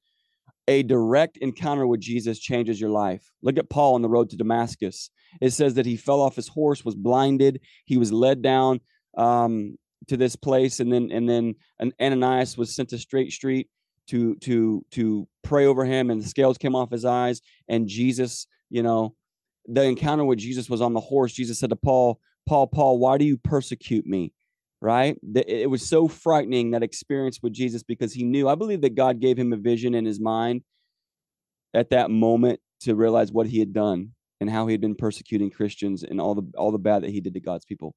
a 0.68 0.84
direct 0.84 1.38
encounter 1.38 1.86
with 1.86 2.00
Jesus 2.00 2.40
changes 2.40 2.80
your 2.80 2.90
life. 2.90 3.32
Look 3.42 3.58
at 3.58 3.70
Paul 3.70 3.96
on 3.96 4.02
the 4.02 4.10
road 4.10 4.30
to 4.30 4.38
Damascus. 4.38 5.10
It 5.42 5.52
says 5.52 5.74
that 5.76 5.86
he 5.86 5.98
fell 5.98 6.22
off 6.22 6.36
his 6.36 6.48
horse, 6.48 6.86
was 6.86 6.96
blinded, 6.96 7.62
he 7.86 7.98
was 7.98 8.12
led 8.12 8.42
down 8.42 8.80
um, 9.18 9.78
to 10.08 10.18
this 10.18 10.36
place, 10.36 10.80
and 10.80 10.92
then 10.92 11.10
and 11.12 11.28
then 11.28 11.56
an 11.80 11.94
Ananias 12.00 12.58
was 12.58 12.76
sent 12.76 12.90
to 12.90 12.98
Straight 12.98 13.32
Street 13.32 13.70
to 14.08 14.36
to 14.36 14.86
to 14.92 15.28
pray 15.44 15.66
over 15.66 15.86
him, 15.86 16.10
and 16.10 16.22
the 16.22 16.28
scales 16.28 16.58
came 16.58 16.76
off 16.76 16.92
his 16.92 17.06
eyes. 17.06 17.42
And 17.68 17.88
Jesus, 17.88 18.48
you 18.70 18.84
know, 18.84 19.16
the 19.66 19.84
encounter 19.84 20.26
with 20.26 20.40
Jesus 20.40 20.70
was 20.70 20.82
on 20.82 20.94
the 20.94 21.00
horse. 21.00 21.34
Jesus 21.34 21.60
said 21.60 21.70
to 21.72 21.76
Paul, 21.76 22.20
Paul, 22.48 22.68
Paul, 22.68 23.00
why 23.00 23.18
do 23.18 23.26
you 23.26 23.38
persecute 23.38 24.06
me? 24.06 24.34
Right? 24.84 25.18
It 25.34 25.70
was 25.70 25.88
so 25.88 26.10
frightening 26.10 26.72
that 26.72 26.84
experience 26.84 27.40
with 27.42 27.54
Jesus 27.54 27.84
because 27.84 28.14
he 28.14 28.24
knew. 28.24 28.50
I 28.50 28.56
believe 28.56 28.82
that 28.82 28.96
God 28.96 29.22
gave 29.22 29.40
him 29.40 29.54
a 29.54 29.58
vision 29.58 29.96
in 29.96 30.04
his 30.04 30.20
mind 30.20 30.64
at 31.74 31.92
that 31.92 32.12
moment 32.12 32.60
to 32.82 32.94
realize 32.94 33.32
what 33.32 33.48
he 33.48 33.60
had 33.60 33.72
done 33.72 34.10
and 34.42 34.50
how 34.50 34.68
he 34.68 34.74
had 34.74 34.82
been 34.82 34.96
persecuting 34.96 35.50
Christians 35.50 36.04
and 36.04 36.20
all 36.20 36.36
the 36.36 36.44
all 36.58 36.70
the 36.70 36.78
bad 36.78 37.04
that 37.04 37.12
he 37.12 37.22
did 37.22 37.34
to 37.34 37.40
God's 37.40 37.64
people. 37.64 37.96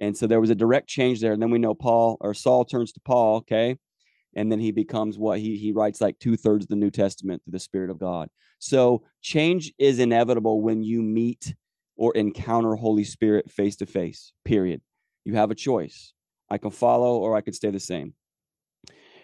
And 0.00 0.16
so 0.16 0.26
there 0.26 0.40
was 0.40 0.48
a 0.48 0.54
direct 0.54 0.88
change 0.88 1.20
there. 1.20 1.34
And 1.34 1.42
then 1.42 1.50
we 1.50 1.58
know 1.58 1.74
Paul 1.74 2.16
or 2.22 2.32
Saul 2.32 2.64
turns 2.64 2.92
to 2.92 3.00
Paul, 3.04 3.36
okay? 3.36 3.76
And 4.34 4.50
then 4.50 4.58
he 4.58 4.72
becomes 4.72 5.18
what 5.18 5.38
he 5.38 5.58
he 5.58 5.70
writes 5.70 6.00
like 6.00 6.18
two 6.18 6.38
thirds 6.38 6.64
of 6.64 6.70
the 6.70 6.76
New 6.76 6.90
Testament 6.90 7.42
through 7.44 7.52
the 7.52 7.60
Spirit 7.60 7.90
of 7.90 7.98
God. 7.98 8.30
So 8.58 9.02
change 9.20 9.70
is 9.78 9.98
inevitable 9.98 10.62
when 10.62 10.82
you 10.82 11.02
meet 11.02 11.54
or 11.94 12.14
encounter 12.14 12.74
Holy 12.74 13.04
Spirit 13.04 13.50
face 13.50 13.76
to 13.76 13.86
face. 13.86 14.32
Period. 14.46 14.80
You 15.26 15.34
have 15.34 15.50
a 15.50 15.54
choice. 15.54 16.14
I 16.52 16.58
can 16.58 16.70
follow 16.70 17.16
or 17.16 17.34
I 17.34 17.40
could 17.40 17.54
stay 17.54 17.70
the 17.70 17.80
same. 17.80 18.12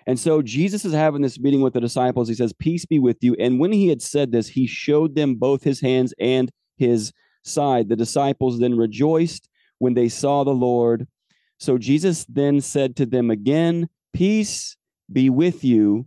And 0.07 0.19
so 0.19 0.41
Jesus 0.41 0.87
is 0.87 0.95
having 0.95 1.21
this 1.21 1.39
meeting 1.39 1.61
with 1.61 1.75
the 1.75 1.81
disciples. 1.81 2.29
He 2.29 2.35
says, 2.35 2.55
Peace 2.55 2.87
be 2.87 2.99
with 2.99 3.19
you. 3.21 3.37
And 3.39 3.61
when 3.61 3.73
he 3.73 3.89
had 3.89 4.01
said 4.01 4.33
this, 4.33 4.49
he 4.49 4.67
showed 4.67 5.15
them 5.15 5.35
both 5.35 5.63
his 5.63 5.83
hands 5.83 6.15
and 6.19 6.51
his 6.79 7.13
side. 7.45 7.91
The 7.91 7.97
disciples 7.97 8.59
then 8.59 8.79
rejoiced 8.79 9.51
when 9.79 9.93
they 9.93 10.09
saw 10.09 10.45
the 10.45 10.51
Lord. 10.51 11.07
So 11.59 11.77
Jesus 11.77 12.25
then 12.25 12.63
said 12.63 12.97
to 12.97 13.07
them 13.07 13.31
again, 13.31 13.91
Peace 14.15 14.79
be 15.13 15.29
with 15.29 15.63
you. 15.63 16.07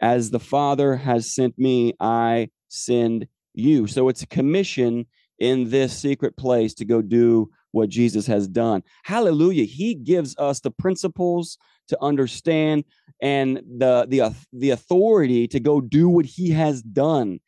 As 0.00 0.30
the 0.30 0.40
Father 0.40 0.96
has 0.96 1.34
sent 1.34 1.58
me, 1.58 1.92
I 2.00 2.48
send 2.68 3.26
you. 3.52 3.86
So 3.86 4.08
it's 4.08 4.22
a 4.22 4.26
commission 4.26 5.04
in 5.38 5.68
this 5.68 5.94
secret 5.98 6.38
place 6.38 6.72
to 6.74 6.86
go 6.86 7.02
do 7.02 7.50
what 7.72 7.88
Jesus 7.88 8.26
has 8.26 8.48
done. 8.48 8.82
Hallelujah. 9.04 9.64
He 9.64 9.94
gives 9.94 10.36
us 10.38 10.60
the 10.60 10.70
principles 10.70 11.58
to 11.88 11.98
understand 12.02 12.84
and 13.20 13.58
the 13.78 14.06
the 14.08 14.34
the 14.52 14.70
authority 14.70 15.46
to 15.48 15.60
go 15.60 15.80
do 15.80 16.08
what 16.08 16.24
he 16.24 16.50
has 16.50 16.82
done. 16.82 17.40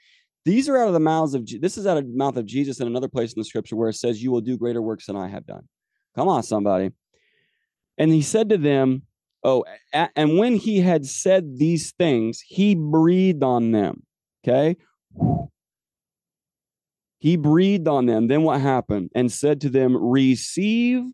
These 0.44 0.68
are 0.68 0.76
out 0.76 0.88
of 0.88 0.94
the 0.94 1.00
mouths 1.00 1.34
of 1.34 1.46
this 1.60 1.78
is 1.78 1.86
out 1.86 1.96
of 1.96 2.04
the 2.04 2.16
mouth 2.16 2.36
of 2.36 2.46
Jesus 2.46 2.80
in 2.80 2.86
another 2.86 3.08
place 3.08 3.32
in 3.32 3.40
the 3.40 3.44
scripture 3.44 3.76
where 3.76 3.88
it 3.88 3.94
says 3.94 4.22
you 4.22 4.30
will 4.30 4.40
do 4.40 4.58
greater 4.58 4.82
works 4.82 5.06
than 5.06 5.16
I 5.16 5.28
have 5.28 5.46
done. 5.46 5.68
Come 6.14 6.28
on 6.28 6.42
somebody. 6.42 6.90
And 7.98 8.10
he 8.10 8.22
said 8.22 8.48
to 8.48 8.58
them, 8.58 9.02
oh 9.44 9.64
and 9.92 10.38
when 10.38 10.56
he 10.56 10.80
had 10.80 11.06
said 11.06 11.58
these 11.58 11.92
things, 11.92 12.40
he 12.40 12.74
breathed 12.74 13.42
on 13.42 13.70
them. 13.70 14.02
Okay? 14.44 14.76
He 17.22 17.36
breathed 17.36 17.86
on 17.86 18.06
them. 18.06 18.26
Then 18.26 18.42
what 18.42 18.60
happened? 18.60 19.10
And 19.14 19.30
said 19.30 19.60
to 19.60 19.70
them, 19.70 19.96
Receive 19.96 21.04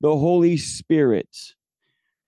the 0.00 0.16
Holy 0.16 0.56
Spirit. 0.56 1.28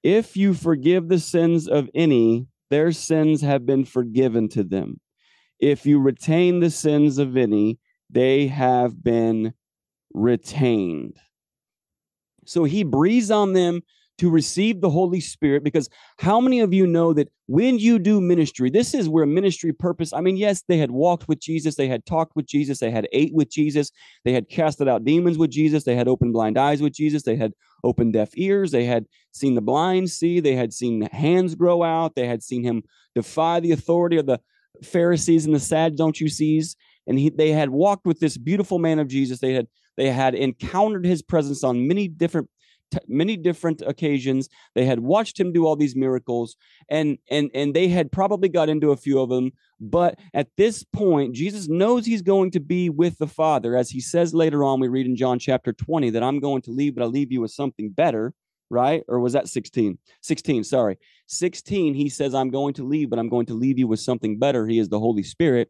If 0.05 0.37
you 0.37 0.55
forgive 0.55 1.09
the 1.09 1.19
sins 1.19 1.67
of 1.67 1.91
any, 1.97 2.47
their 2.71 2.93
sins 2.93 3.41
have 3.41 3.67
been 3.67 3.85
forgiven 3.87 4.49
to 4.51 4.63
them. 4.63 5.01
If 5.59 5.85
you 5.85 5.99
retain 5.99 6.61
the 6.61 6.71
sins 6.71 7.19
of 7.19 7.37
any, 7.37 7.81
they 8.09 8.47
have 8.47 9.03
been 9.03 9.55
retained. 10.13 11.17
So 12.47 12.63
he 12.63 12.85
breathes 12.85 13.33
on 13.33 13.53
them 13.53 13.81
to 14.19 14.31
receive 14.31 14.81
the 14.81 14.91
Holy 14.91 15.21
Spirit 15.21 15.65
because 15.65 15.89
how 16.19 16.41
many 16.41 16.61
of 16.61 16.73
you 16.73 16.87
know 16.87 17.13
that 17.13 17.29
when 17.47 17.79
you 17.79 17.99
do 17.99 18.21
ministry, 18.21 18.71
this 18.71 18.95
is 18.95 19.09
where 19.09 19.27
ministry 19.27 19.73
purpose, 19.73 20.13
I 20.13 20.21
mean, 20.21 20.37
yes, 20.37 20.63
they 20.69 20.79
had 20.79 20.91
walked 20.91 21.29
with 21.29 21.41
Jesus, 21.41 21.75
they 21.75 21.89
had 21.89 22.07
talked 22.07 22.37
with 22.37 22.47
Jesus, 22.47 22.79
they 22.79 22.91
had 22.91 23.09
ate 23.13 23.35
with 23.35 23.51
Jesus, 23.51 23.91
they 24.25 24.33
had 24.33 24.49
casted 24.49 24.89
out 24.89 25.05
demons 25.05 25.37
with 25.37 25.51
Jesus, 25.51 25.85
they 25.85 25.97
had 25.97 26.09
opened 26.09 26.33
blind 26.33 26.57
eyes 26.57 26.81
with 26.81 26.93
Jesus, 26.93 27.25
they 27.25 27.37
had 27.37 27.53
opened 27.83 28.13
deaf 28.13 28.31
ears, 28.37 28.71
they 28.71 28.85
had 28.85 29.07
seen 29.33 29.55
the 29.55 29.61
blind 29.61 30.11
see, 30.11 30.41
they 30.41 30.55
had 30.55 30.73
seen 30.73 31.03
hands 31.13 31.55
grow 31.55 31.83
out, 31.83 32.15
they 32.15 32.27
had 32.27 32.43
seen 32.43 32.63
him 32.63 32.83
defy 33.15 33.61
the 33.61 33.73
authority 33.73 34.17
of 34.17 34.27
the 34.27 34.41
Pharisees 34.83 35.45
and 35.45 35.55
the 35.55 35.61
Sadducees 35.61 36.77
and 37.07 37.19
he, 37.19 37.31
they 37.31 37.53
had 37.53 37.71
walked 37.71 38.07
with 38.07 38.21
this 38.21 38.37
beautiful 38.37 38.79
man 38.79 38.99
of 38.99 39.09
Jesus. 39.09 39.41
They 39.41 39.53
had 39.53 39.67
they 39.97 40.11
had 40.11 40.35
encountered 40.35 41.05
his 41.05 41.23
presence 41.23 41.63
on 41.63 41.87
many 41.87 42.09
different 42.09 42.49
t- 42.95 43.01
many 43.09 43.37
different 43.37 43.83
occasions. 43.87 44.49
They 44.75 44.85
had 44.85 45.01
watched 45.01 45.39
him 45.39 45.53
do 45.53 45.67
all 45.67 45.77
these 45.77 45.97
miracles, 45.97 46.57
and 46.89 47.19
and 47.31 47.51
and 47.55 47.75
they 47.75 47.89
had 47.89 48.13
probably 48.13 48.49
got 48.49 48.69
into 48.69 48.93
a 48.93 48.97
few 48.97 49.21
of 49.21 49.29
them. 49.29 49.53
But 49.81 50.19
at 50.33 50.49
this 50.57 50.85
point, 50.85 51.35
Jesus 51.35 51.69
knows 51.69 52.07
he's 52.07 52.23
going 52.23 52.53
to 52.53 52.61
be 52.61 52.89
with 52.89 53.19
the 53.19 53.27
Father, 53.27 53.77
as 53.77 53.91
he 53.91 54.01
says 54.01 54.35
later 54.35 54.63
on. 54.65 54.81
We 54.81 54.89
read 54.89 55.07
in 55.07 55.17
John 55.17 55.39
chapter 55.39 55.73
twenty 55.73 56.11
that 56.11 56.23
I'm 56.23 56.41
going 56.41 56.63
to 56.63 56.71
leave, 56.71 56.95
but 56.95 57.05
I 57.05 57.07
leave 57.07 57.33
you 57.33 57.41
with 57.41 57.51
something 57.51 57.91
better. 57.91 58.33
Right? 58.71 59.05
Or 59.09 59.21
was 59.21 59.35
that 59.35 59.47
16? 59.47 59.99
16, 60.23 60.65
sorry. 60.65 60.99
16, 61.29 61.95
he 61.95 62.09
says, 62.09 62.35
I'm 62.35 62.51
going 62.51 62.75
to 62.75 62.83
leave, 62.83 63.11
but 63.11 63.19
I'm 63.19 63.29
going 63.29 63.47
to 63.47 63.55
leave 63.55 63.79
you 63.79 63.87
with 63.87 64.01
something 64.01 64.39
better. 64.39 64.67
He 64.67 64.79
is 64.79 64.89
the 64.89 64.99
Holy 64.99 65.23
Spirit. 65.23 65.69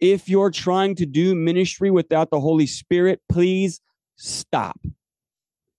If 0.00 0.28
you're 0.28 0.50
trying 0.50 0.96
to 0.96 1.06
do 1.06 1.34
ministry 1.34 1.90
without 1.90 2.30
the 2.30 2.40
Holy 2.40 2.66
Spirit, 2.66 3.20
please 3.28 3.80
stop. 4.16 4.78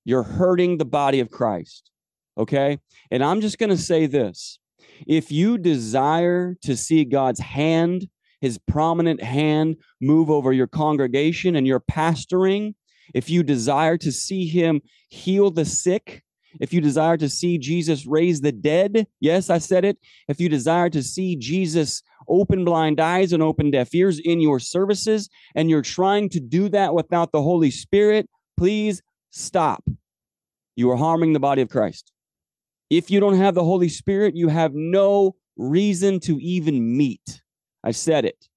You're 0.05 0.23
hurting 0.23 0.77
the 0.77 0.85
body 0.85 1.19
of 1.19 1.31
Christ. 1.31 1.91
Okay. 2.37 2.79
And 3.11 3.23
I'm 3.23 3.41
just 3.41 3.57
going 3.57 3.69
to 3.69 3.77
say 3.77 4.05
this 4.05 4.59
if 5.05 5.31
you 5.31 5.57
desire 5.57 6.55
to 6.61 6.77
see 6.77 7.03
God's 7.03 7.39
hand, 7.39 8.07
his 8.39 8.57
prominent 8.57 9.21
hand, 9.21 9.77
move 10.01 10.29
over 10.29 10.53
your 10.53 10.67
congregation 10.67 11.55
and 11.55 11.67
your 11.67 11.79
pastoring, 11.79 12.75
if 13.13 13.29
you 13.29 13.43
desire 13.43 13.97
to 13.97 14.11
see 14.11 14.47
him 14.47 14.81
heal 15.09 15.51
the 15.51 15.65
sick, 15.65 16.23
if 16.59 16.71
you 16.71 16.81
desire 16.81 17.17
to 17.17 17.29
see 17.29 17.57
Jesus 17.57 18.05
raise 18.05 18.41
the 18.41 18.51
dead, 18.51 19.07
yes, 19.19 19.49
I 19.49 19.57
said 19.57 19.83
it. 19.83 19.97
If 20.27 20.39
you 20.39 20.49
desire 20.49 20.89
to 20.89 21.03
see 21.03 21.35
Jesus 21.35 22.01
open 22.27 22.63
blind 22.65 22.99
eyes 22.99 23.33
and 23.33 23.43
open 23.43 23.71
deaf 23.71 23.93
ears 23.93 24.19
in 24.19 24.39
your 24.39 24.59
services, 24.59 25.29
and 25.53 25.69
you're 25.69 25.81
trying 25.81 26.29
to 26.29 26.39
do 26.39 26.69
that 26.69 26.93
without 26.93 27.31
the 27.31 27.41
Holy 27.41 27.71
Spirit, 27.71 28.29
please 28.57 29.01
stop. 29.35 29.83
You 30.75 30.89
are 30.91 30.95
harming 30.95 31.33
the 31.33 31.39
body 31.39 31.61
of 31.61 31.69
Christ. 31.69 32.11
If 32.89 33.11
you 33.11 33.19
don't 33.19 33.37
have 33.37 33.55
the 33.55 33.63
Holy 33.63 33.89
Spirit, 33.89 34.35
you 34.35 34.47
have 34.47 34.73
no 34.73 35.35
reason 35.57 36.19
to 36.21 36.39
even 36.39 36.97
meet. 36.97 37.41
I 37.83 37.91
said 37.91 38.25
it. 38.25 38.47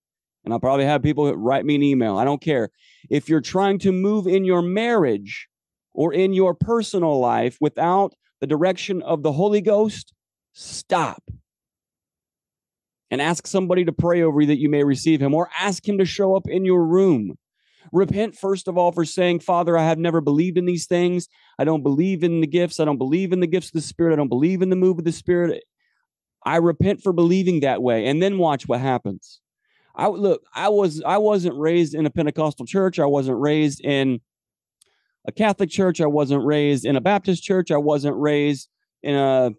And 0.44 0.54
I'll 0.54 0.60
probably 0.60 0.84
have 0.84 1.02
people 1.02 1.34
write 1.34 1.64
me 1.64 1.74
an 1.74 1.82
email. 1.82 2.16
I 2.16 2.24
don't 2.24 2.40
care. 2.40 2.70
If 3.10 3.28
you're 3.28 3.40
trying 3.40 3.78
to 3.80 3.92
move 3.92 4.26
in 4.26 4.44
your 4.44 4.62
marriage 4.62 5.48
or 5.92 6.14
in 6.14 6.32
your 6.32 6.54
personal 6.54 7.18
life 7.18 7.58
without 7.60 8.14
the 8.40 8.46
direction 8.46 9.02
of 9.02 9.22
the 9.22 9.32
Holy 9.32 9.60
Ghost, 9.60 10.14
stop 10.52 11.22
and 13.10 13.20
ask 13.20 13.46
somebody 13.46 13.84
to 13.84 13.92
pray 13.92 14.22
over 14.22 14.40
you 14.40 14.46
that 14.46 14.60
you 14.60 14.68
may 14.68 14.84
receive 14.84 15.20
him, 15.20 15.34
or 15.34 15.48
ask 15.58 15.88
him 15.88 15.98
to 15.98 16.04
show 16.04 16.36
up 16.36 16.46
in 16.46 16.64
your 16.64 16.84
room. 16.84 17.36
Repent, 17.92 18.36
first 18.36 18.68
of 18.68 18.76
all, 18.76 18.92
for 18.92 19.04
saying, 19.04 19.40
Father, 19.40 19.76
I 19.76 19.84
have 19.84 19.98
never 19.98 20.20
believed 20.20 20.58
in 20.58 20.66
these 20.66 20.86
things. 20.86 21.28
I 21.58 21.64
don't 21.64 21.82
believe 21.82 22.22
in 22.22 22.40
the 22.40 22.46
gifts. 22.46 22.80
I 22.80 22.84
don't 22.84 22.98
believe 22.98 23.32
in 23.32 23.40
the 23.40 23.46
gifts 23.46 23.68
of 23.68 23.74
the 23.74 23.80
Spirit. 23.80 24.12
I 24.12 24.16
don't 24.16 24.28
believe 24.28 24.62
in 24.62 24.70
the 24.70 24.76
move 24.76 24.98
of 24.98 25.04
the 25.04 25.12
Spirit. 25.12 25.64
I 26.44 26.56
repent 26.56 27.02
for 27.02 27.12
believing 27.12 27.60
that 27.60 27.82
way. 27.82 28.06
And 28.06 28.22
then 28.22 28.38
watch 28.38 28.68
what 28.68 28.80
happens. 28.80 29.40
I 29.94 30.06
look, 30.06 30.42
I 30.54 30.68
was 30.68 31.02
I 31.04 31.18
wasn't 31.18 31.58
raised 31.58 31.94
in 31.94 32.06
a 32.06 32.10
Pentecostal 32.10 32.66
church. 32.66 33.00
I 33.00 33.06
wasn't 33.06 33.40
raised 33.40 33.84
in 33.84 34.20
a 35.26 35.32
Catholic 35.32 35.70
church. 35.70 36.00
I 36.00 36.06
wasn't 36.06 36.44
raised 36.44 36.84
in 36.84 36.94
a 36.94 37.00
Baptist 37.00 37.42
church. 37.42 37.72
I 37.72 37.78
wasn't 37.78 38.16
raised 38.16 38.68
in 39.02 39.16
a 39.16 39.50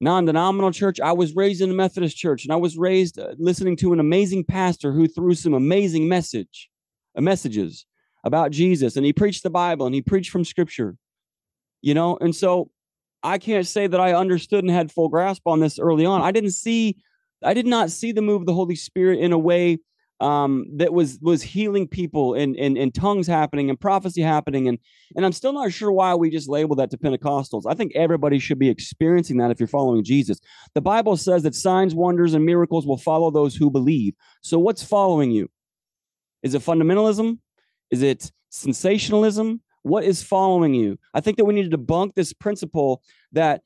non-denominational 0.00 0.72
church. 0.72 1.00
I 1.00 1.12
was 1.12 1.34
raised 1.34 1.60
in 1.60 1.70
a 1.70 1.74
Methodist 1.74 2.16
church, 2.16 2.44
and 2.44 2.52
I 2.52 2.56
was 2.56 2.76
raised 2.76 3.18
uh, 3.18 3.34
listening 3.38 3.76
to 3.78 3.92
an 3.92 4.00
amazing 4.00 4.44
pastor 4.44 4.92
who 4.92 5.08
threw 5.08 5.34
some 5.34 5.54
amazing 5.54 6.08
message, 6.08 6.70
messages 7.22 7.86
about 8.24 8.50
Jesus, 8.50 8.96
and 8.96 9.06
he 9.06 9.12
preached 9.12 9.42
the 9.42 9.50
Bible 9.50 9.86
and 9.86 9.94
he 9.94 10.02
preached 10.02 10.30
from 10.30 10.44
Scripture. 10.44 10.96
You 11.82 11.94
know, 11.94 12.16
and 12.20 12.34
so 12.34 12.70
I 13.22 13.38
can't 13.38 13.66
say 13.66 13.86
that 13.86 14.00
I 14.00 14.14
understood 14.14 14.64
and 14.64 14.72
had 14.72 14.90
full 14.90 15.08
grasp 15.08 15.42
on 15.46 15.60
this 15.60 15.78
early 15.78 16.06
on. 16.06 16.22
I 16.22 16.32
didn't 16.32 16.52
see, 16.52 16.96
I 17.44 17.54
did 17.54 17.66
not 17.66 17.90
see 17.90 18.12
the 18.12 18.22
move 18.22 18.42
of 18.42 18.46
the 18.46 18.54
Holy 18.54 18.76
Spirit 18.76 19.20
in 19.20 19.32
a 19.32 19.38
way 19.38 19.78
um, 20.20 20.66
that 20.76 20.92
was 20.92 21.18
was 21.20 21.42
healing 21.42 21.86
people 21.86 22.34
and, 22.34 22.56
and 22.56 22.78
and 22.78 22.94
tongues 22.94 23.26
happening 23.26 23.68
and 23.68 23.78
prophecy 23.78 24.22
happening 24.22 24.66
and 24.66 24.78
and 25.14 25.26
I'm 25.26 25.32
still 25.32 25.52
not 25.52 25.72
sure 25.72 25.92
why 25.92 26.14
we 26.14 26.30
just 26.30 26.48
label 26.48 26.74
that 26.76 26.90
to 26.90 26.96
Pentecostals. 26.96 27.64
I 27.68 27.74
think 27.74 27.92
everybody 27.94 28.38
should 28.38 28.58
be 28.58 28.70
experiencing 28.70 29.36
that 29.38 29.50
if 29.50 29.60
you're 29.60 29.66
following 29.66 30.04
Jesus. 30.04 30.38
The 30.74 30.80
Bible 30.80 31.16
says 31.16 31.42
that 31.42 31.54
signs, 31.54 31.94
wonders, 31.94 32.32
and 32.32 32.46
miracles 32.46 32.86
will 32.86 32.96
follow 32.96 33.30
those 33.30 33.54
who 33.54 33.70
believe. 33.70 34.14
So 34.40 34.58
what's 34.58 34.82
following 34.82 35.30
you? 35.30 35.50
Is 36.46 36.54
it 36.54 36.62
fundamentalism? 36.62 37.38
Is 37.90 38.02
it 38.02 38.30
sensationalism? 38.50 39.60
What 39.82 40.04
is 40.04 40.22
following 40.22 40.74
you? 40.74 40.96
I 41.12 41.20
think 41.20 41.36
that 41.38 41.44
we 41.44 41.54
need 41.54 41.68
to 41.70 41.76
debunk 41.76 42.14
this 42.14 42.32
principle 42.32 43.02
that 43.32 43.62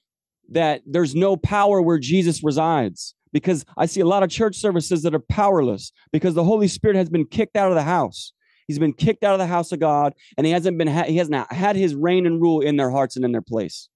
that 0.51 0.81
there's 0.87 1.15
no 1.15 1.37
power 1.37 1.81
where 1.83 1.99
Jesus 1.99 2.43
resides 2.43 3.15
because 3.33 3.67
I 3.77 3.85
see 3.87 4.01
a 4.01 4.07
lot 4.07 4.23
of 4.23 4.31
church 4.31 4.57
services 4.57 5.03
that 5.03 5.15
are 5.15 5.21
powerless 5.29 5.93
because 6.11 6.35
the 6.35 6.43
Holy 6.43 6.69
Spirit 6.69 6.97
has 6.97 7.11
been 7.11 7.27
kicked 7.27 7.55
out 7.55 7.69
of 7.69 7.77
the 7.77 7.83
house. 7.83 8.33
He's 8.67 8.79
been 8.79 8.95
kicked 8.95 9.25
out 9.25 9.35
of 9.35 9.39
the 9.41 9.47
house 9.47 9.73
of 9.73 9.79
God, 9.79 10.15
and 10.39 10.47
he 10.47 10.53
hasn't 10.53 10.79
been 10.79 10.89
ha- 10.89 11.05
he 11.05 11.19
hasn't 11.19 11.53
had 11.53 11.77
his 11.77 11.95
reign 11.95 12.27
and 12.27 12.41
rule 12.41 12.61
in 12.61 12.77
their 12.77 12.91
hearts 12.91 13.17
and 13.17 13.25
in 13.25 13.33
their 13.33 13.43
place. 13.43 13.90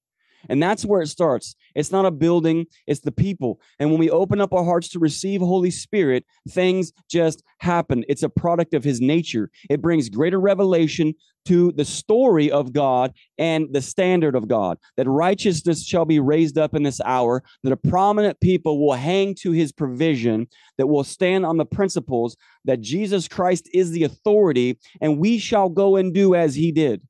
And 0.49 0.63
that's 0.63 0.85
where 0.85 1.03
it 1.03 1.09
starts. 1.09 1.55
It's 1.75 1.93
not 1.93 2.07
a 2.07 2.11
building, 2.11 2.67
it's 2.87 3.01
the 3.01 3.13
people. 3.13 3.61
And 3.79 3.91
when 3.91 3.99
we 3.99 4.11
open 4.11 4.41
up 4.41 4.53
our 4.53 4.65
hearts 4.65 4.89
to 4.91 4.99
receive 4.99 5.41
Holy 5.41 5.71
Spirit, 5.71 6.25
things 6.49 6.93
just 7.11 7.43
happen. 7.59 8.05
It's 8.09 8.23
a 8.23 8.29
product 8.29 8.75
of 8.75 8.85
his 8.85 9.01
nature. 9.01 9.51
It 9.69 9.83
brings 9.83 10.09
greater 10.09 10.41
revelation 10.41 11.15
to 11.47 11.73
the 11.73 11.85
story 11.85 12.51
of 12.51 12.73
God 12.73 13.13
and 13.39 13.69
the 13.71 13.83
standard 13.83 14.35
of 14.35 14.49
God, 14.49 14.79
that 14.97 15.09
righteousness 15.09 15.85
shall 15.85 16.05
be 16.05 16.19
raised 16.21 16.57
up 16.59 16.75
in 16.75 16.83
this 16.83 17.01
hour, 17.05 17.43
that 17.63 17.73
a 17.73 17.77
prominent 17.77 18.41
people 18.41 18.85
will 18.85 18.95
hang 18.95 19.35
to 19.37 19.51
his 19.51 19.73
provision, 19.73 20.47
that 20.79 20.87
will 20.87 21.05
stand 21.05 21.45
on 21.45 21.59
the 21.59 21.67
principles 21.67 22.37
that 22.65 22.81
Jesus 22.81 23.29
Christ 23.29 23.69
is 23.75 23.91
the 23.91 24.05
authority, 24.05 24.79
and 25.01 25.19
we 25.19 25.39
shall 25.39 25.69
go 25.69 25.97
and 25.97 26.15
do 26.15 26.35
as 26.35 26.55
he 26.55 26.73
did. 26.73 27.03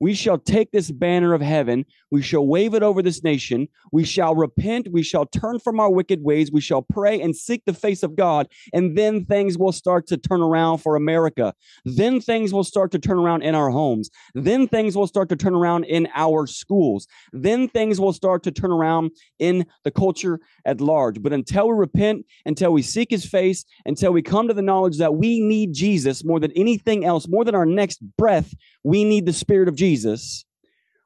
We 0.00 0.14
shall 0.14 0.38
take 0.38 0.70
this 0.70 0.90
banner 0.90 1.34
of 1.34 1.40
heaven. 1.40 1.84
We 2.10 2.22
shall 2.22 2.46
wave 2.46 2.74
it 2.74 2.82
over 2.82 3.02
this 3.02 3.22
nation. 3.22 3.68
We 3.92 4.04
shall 4.04 4.34
repent. 4.34 4.88
We 4.92 5.02
shall 5.02 5.26
turn 5.26 5.58
from 5.58 5.80
our 5.80 5.90
wicked 5.90 6.22
ways. 6.22 6.52
We 6.52 6.60
shall 6.60 6.82
pray 6.82 7.20
and 7.20 7.34
seek 7.34 7.64
the 7.64 7.74
face 7.74 8.02
of 8.02 8.16
God. 8.16 8.48
And 8.72 8.96
then 8.96 9.24
things 9.24 9.58
will 9.58 9.72
start 9.72 10.06
to 10.08 10.16
turn 10.16 10.40
around 10.40 10.78
for 10.78 10.96
America. 10.96 11.54
Then 11.84 12.20
things 12.20 12.52
will 12.52 12.64
start 12.64 12.92
to 12.92 12.98
turn 12.98 13.18
around 13.18 13.42
in 13.42 13.54
our 13.54 13.70
homes. 13.70 14.10
Then 14.34 14.68
things 14.68 14.96
will 14.96 15.06
start 15.06 15.28
to 15.30 15.36
turn 15.36 15.54
around 15.54 15.84
in 15.84 16.08
our 16.14 16.46
schools. 16.46 17.06
Then 17.32 17.68
things 17.68 18.00
will 18.00 18.12
start 18.12 18.42
to 18.44 18.52
turn 18.52 18.70
around 18.70 19.10
in 19.38 19.66
the 19.84 19.90
culture 19.90 20.40
at 20.64 20.80
large. 20.80 21.22
But 21.22 21.32
until 21.32 21.68
we 21.68 21.74
repent, 21.74 22.26
until 22.46 22.72
we 22.72 22.82
seek 22.82 23.10
his 23.10 23.24
face, 23.24 23.64
until 23.84 24.12
we 24.12 24.22
come 24.22 24.48
to 24.48 24.54
the 24.54 24.62
knowledge 24.62 24.98
that 24.98 25.14
we 25.14 25.40
need 25.40 25.72
Jesus 25.72 26.24
more 26.24 26.40
than 26.40 26.52
anything 26.52 27.04
else, 27.04 27.26
more 27.28 27.44
than 27.44 27.54
our 27.54 27.66
next 27.66 27.98
breath, 28.16 28.54
we 28.84 29.04
need 29.04 29.26
the 29.26 29.32
Spirit 29.32 29.68
of 29.68 29.74
Jesus, 29.74 29.87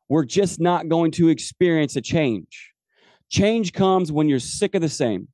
we're 0.08 0.24
just 0.24 0.60
not 0.60 0.88
going 0.88 1.10
to 1.12 1.28
experience 1.28 1.96
a 1.96 2.00
change. 2.00 2.72
Change 3.30 3.72
comes 3.72 4.12
when 4.12 4.28
you're 4.28 4.40
sick 4.40 4.74
of 4.74 4.82
the 4.82 4.88
same. 4.88 5.28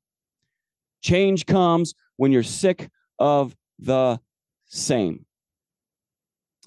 Change 1.01 1.45
comes 1.45 1.93
when 2.17 2.31
you're 2.31 2.43
sick 2.43 2.89
of 3.19 3.55
the 3.79 4.19
same. 4.67 5.25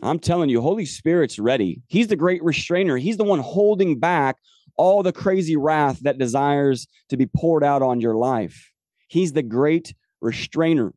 I'm 0.02 0.18
telling 0.18 0.50
you, 0.50 0.60
Holy 0.60 0.84
Spirit's 0.84 1.38
ready. 1.38 1.82
He's 1.86 2.08
the 2.08 2.16
great 2.16 2.42
restrainer. 2.42 2.96
He's 2.96 3.16
the 3.16 3.24
one 3.24 3.38
holding 3.38 3.98
back 3.98 4.36
all 4.76 5.02
the 5.02 5.12
crazy 5.12 5.56
wrath 5.56 6.00
that 6.00 6.18
desires 6.18 6.86
to 7.10 7.16
be 7.16 7.26
poured 7.26 7.62
out 7.62 7.82
on 7.82 8.00
your 8.00 8.16
life. 8.16 8.72
He's 9.08 9.32
the 9.32 9.42
great 9.42 9.94
restrainer. 10.20 10.92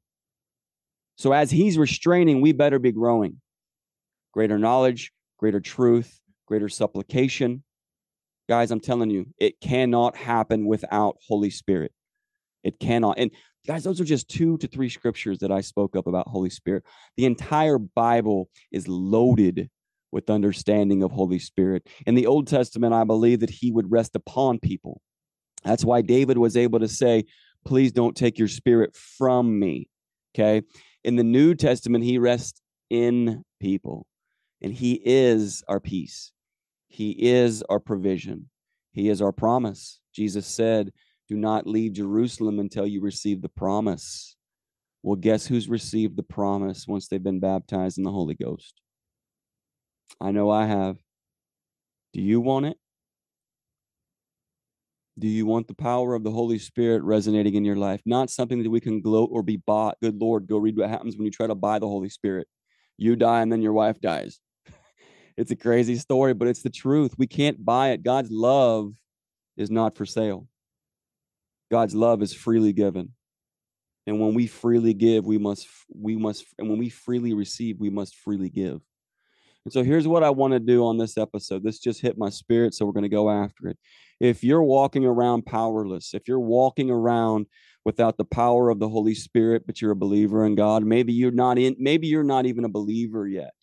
So, 1.17 1.33
as 1.33 1.51
He's 1.51 1.77
restraining, 1.77 2.41
we 2.41 2.51
better 2.51 2.79
be 2.79 2.91
growing 2.91 3.41
greater 4.33 4.57
knowledge, 4.57 5.13
greater 5.45 5.59
truth, 5.59 6.21
greater 6.47 6.67
supplication. 6.67 7.63
Guys, 8.49 8.71
I'm 8.71 8.79
telling 8.79 9.11
you, 9.11 9.27
it 9.37 9.61
cannot 9.61 10.17
happen 10.17 10.65
without 10.65 11.17
Holy 11.27 11.51
Spirit. 11.51 11.91
It 12.63 12.79
cannot. 12.79 13.19
And 13.19 13.29
guys, 13.67 13.83
those 13.83 14.01
are 14.01 14.05
just 14.05 14.27
two 14.27 14.57
to 14.57 14.67
three 14.67 14.89
scriptures 14.89 15.37
that 15.39 15.51
I 15.51 15.61
spoke 15.61 15.95
up 15.95 16.07
about 16.07 16.27
Holy 16.27 16.49
Spirit. 16.49 16.83
The 17.15 17.27
entire 17.27 17.77
Bible 17.77 18.49
is 18.71 18.87
loaded 18.87 19.69
with 20.11 20.31
understanding 20.31 21.03
of 21.03 21.11
Holy 21.11 21.37
Spirit. 21.37 21.87
In 22.07 22.15
the 22.15 22.25
Old 22.25 22.47
Testament, 22.47 22.95
I 22.95 23.03
believe 23.03 23.41
that 23.41 23.51
he 23.51 23.71
would 23.71 23.91
rest 23.91 24.15
upon 24.15 24.57
people. 24.57 24.99
That's 25.63 25.85
why 25.85 26.01
David 26.01 26.39
was 26.39 26.57
able 26.57 26.79
to 26.79 26.87
say, 26.87 27.25
Please 27.65 27.91
don't 27.91 28.17
take 28.17 28.39
your 28.39 28.47
spirit 28.47 28.95
from 28.95 29.59
me. 29.59 29.89
Okay. 30.33 30.63
In 31.03 31.17
the 31.17 31.23
New 31.23 31.53
Testament, 31.53 32.03
he 32.03 32.17
rests 32.17 32.59
in 32.89 33.43
people. 33.59 34.07
And 34.61 34.73
He 34.73 35.01
is 35.03 35.63
our 35.67 35.79
peace. 35.79 36.31
He 36.87 37.11
is 37.11 37.61
our 37.63 37.79
provision. 37.79 38.49
He 38.91 39.09
is 39.09 39.21
our 39.21 39.33
promise. 39.33 39.99
Jesus 40.13 40.47
said, 40.47 40.91
Do 41.27 41.35
not 41.35 41.67
leave 41.67 41.93
Jerusalem 41.93 42.59
until 42.59 42.87
you 42.87 43.01
receive 43.01 43.41
the 43.41 43.49
promise. 43.49 44.35
Well, 45.03 45.17
guess 45.17 45.45
who's 45.45 45.67
received 45.67 46.15
the 46.15 46.23
promise 46.23 46.87
once 46.87 47.07
they've 47.07 47.21
been 47.21 47.39
baptized 47.39 47.97
in 47.97 48.03
the 48.03 48.11
Holy 48.11 48.33
Ghost? 48.33 48.81
I 50.19 50.31
know 50.31 50.49
I 50.49 50.65
have. 50.65 50.97
Do 52.13 52.21
you 52.21 52.39
want 52.39 52.67
it? 52.67 52.77
Do 55.17 55.27
you 55.27 55.45
want 55.45 55.67
the 55.67 55.75
power 55.75 56.13
of 56.13 56.23
the 56.23 56.31
Holy 56.31 56.57
Spirit 56.57 57.03
resonating 57.03 57.55
in 57.55 57.63
your 57.63 57.75
life? 57.75 58.01
Not 58.05 58.29
something 58.29 58.63
that 58.63 58.69
we 58.69 58.81
can 58.81 59.01
gloat 59.01 59.29
or 59.31 59.43
be 59.43 59.57
bought. 59.57 59.97
Good 60.01 60.19
Lord, 60.19 60.47
go 60.47 60.57
read 60.57 60.77
what 60.77 60.89
happens 60.89 61.15
when 61.15 61.25
you 61.25 61.31
try 61.31 61.47
to 61.47 61.55
buy 61.55 61.79
the 61.79 61.87
Holy 61.87 62.09
Spirit. 62.09 62.47
You 62.97 63.15
die 63.15 63.41
and 63.41 63.51
then 63.51 63.61
your 63.61 63.73
wife 63.73 63.99
dies. 63.99 64.39
It's 65.37 65.51
a 65.51 65.55
crazy 65.57 65.97
story, 65.97 66.33
but 66.33 66.47
it's 66.47 66.61
the 66.61 66.69
truth. 66.69 67.15
We 67.17 67.27
can't 67.27 67.65
buy 67.65 67.89
it. 67.89 68.03
God's 68.03 68.31
love 68.31 68.93
is 69.57 69.69
not 69.69 69.97
for 69.97 70.05
sale. 70.05 70.47
God's 71.69 71.93
love 71.93 72.21
is 72.21 72.33
freely 72.33 72.71
given. 72.71 73.11
And 74.07 74.21
when 74.21 74.33
we 74.33 74.47
freely 74.47 74.93
give, 74.93 75.25
we 75.25 75.37
must 75.37 75.67
we 75.93 76.15
must 76.15 76.45
and 76.57 76.69
when 76.69 76.79
we 76.79 76.89
freely 76.89 77.33
receive, 77.33 77.79
we 77.79 77.89
must 77.89 78.15
freely 78.15 78.49
give. 78.49 78.79
And 79.65 79.73
so 79.73 79.83
here's 79.83 80.07
what 80.07 80.23
I 80.23 80.29
want 80.29 80.53
to 80.53 80.59
do 80.59 80.85
on 80.85 80.97
this 80.97 81.17
episode. 81.17 81.63
This 81.63 81.79
just 81.79 82.01
hit 82.01 82.17
my 82.17 82.29
spirit, 82.29 82.73
so 82.73 82.85
we're 82.85 82.91
going 82.91 83.03
to 83.03 83.09
go 83.09 83.31
after 83.31 83.67
it. 83.67 83.77
If 84.19 84.43
you're 84.43 84.63
walking 84.63 85.05
around 85.05 85.45
powerless, 85.47 86.13
if 86.13 86.27
you're 86.27 86.39
walking 86.39 86.91
around 86.91 87.47
without 87.85 88.17
the 88.17 88.25
power 88.25 88.69
of 88.69 88.79
the 88.79 88.89
Holy 88.89 89.13
Spirit, 89.13 89.65
but 89.65 89.81
you're 89.81 89.91
a 89.91 89.95
believer 89.95 90.45
in 90.45 90.55
God, 90.55 90.83
maybe 90.83 91.13
you're 91.13 91.31
not 91.31 91.57
in 91.57 91.75
maybe 91.79 92.07
you're 92.07 92.23
not 92.23 92.45
even 92.45 92.65
a 92.65 92.69
believer 92.69 93.27
yet. 93.27 93.53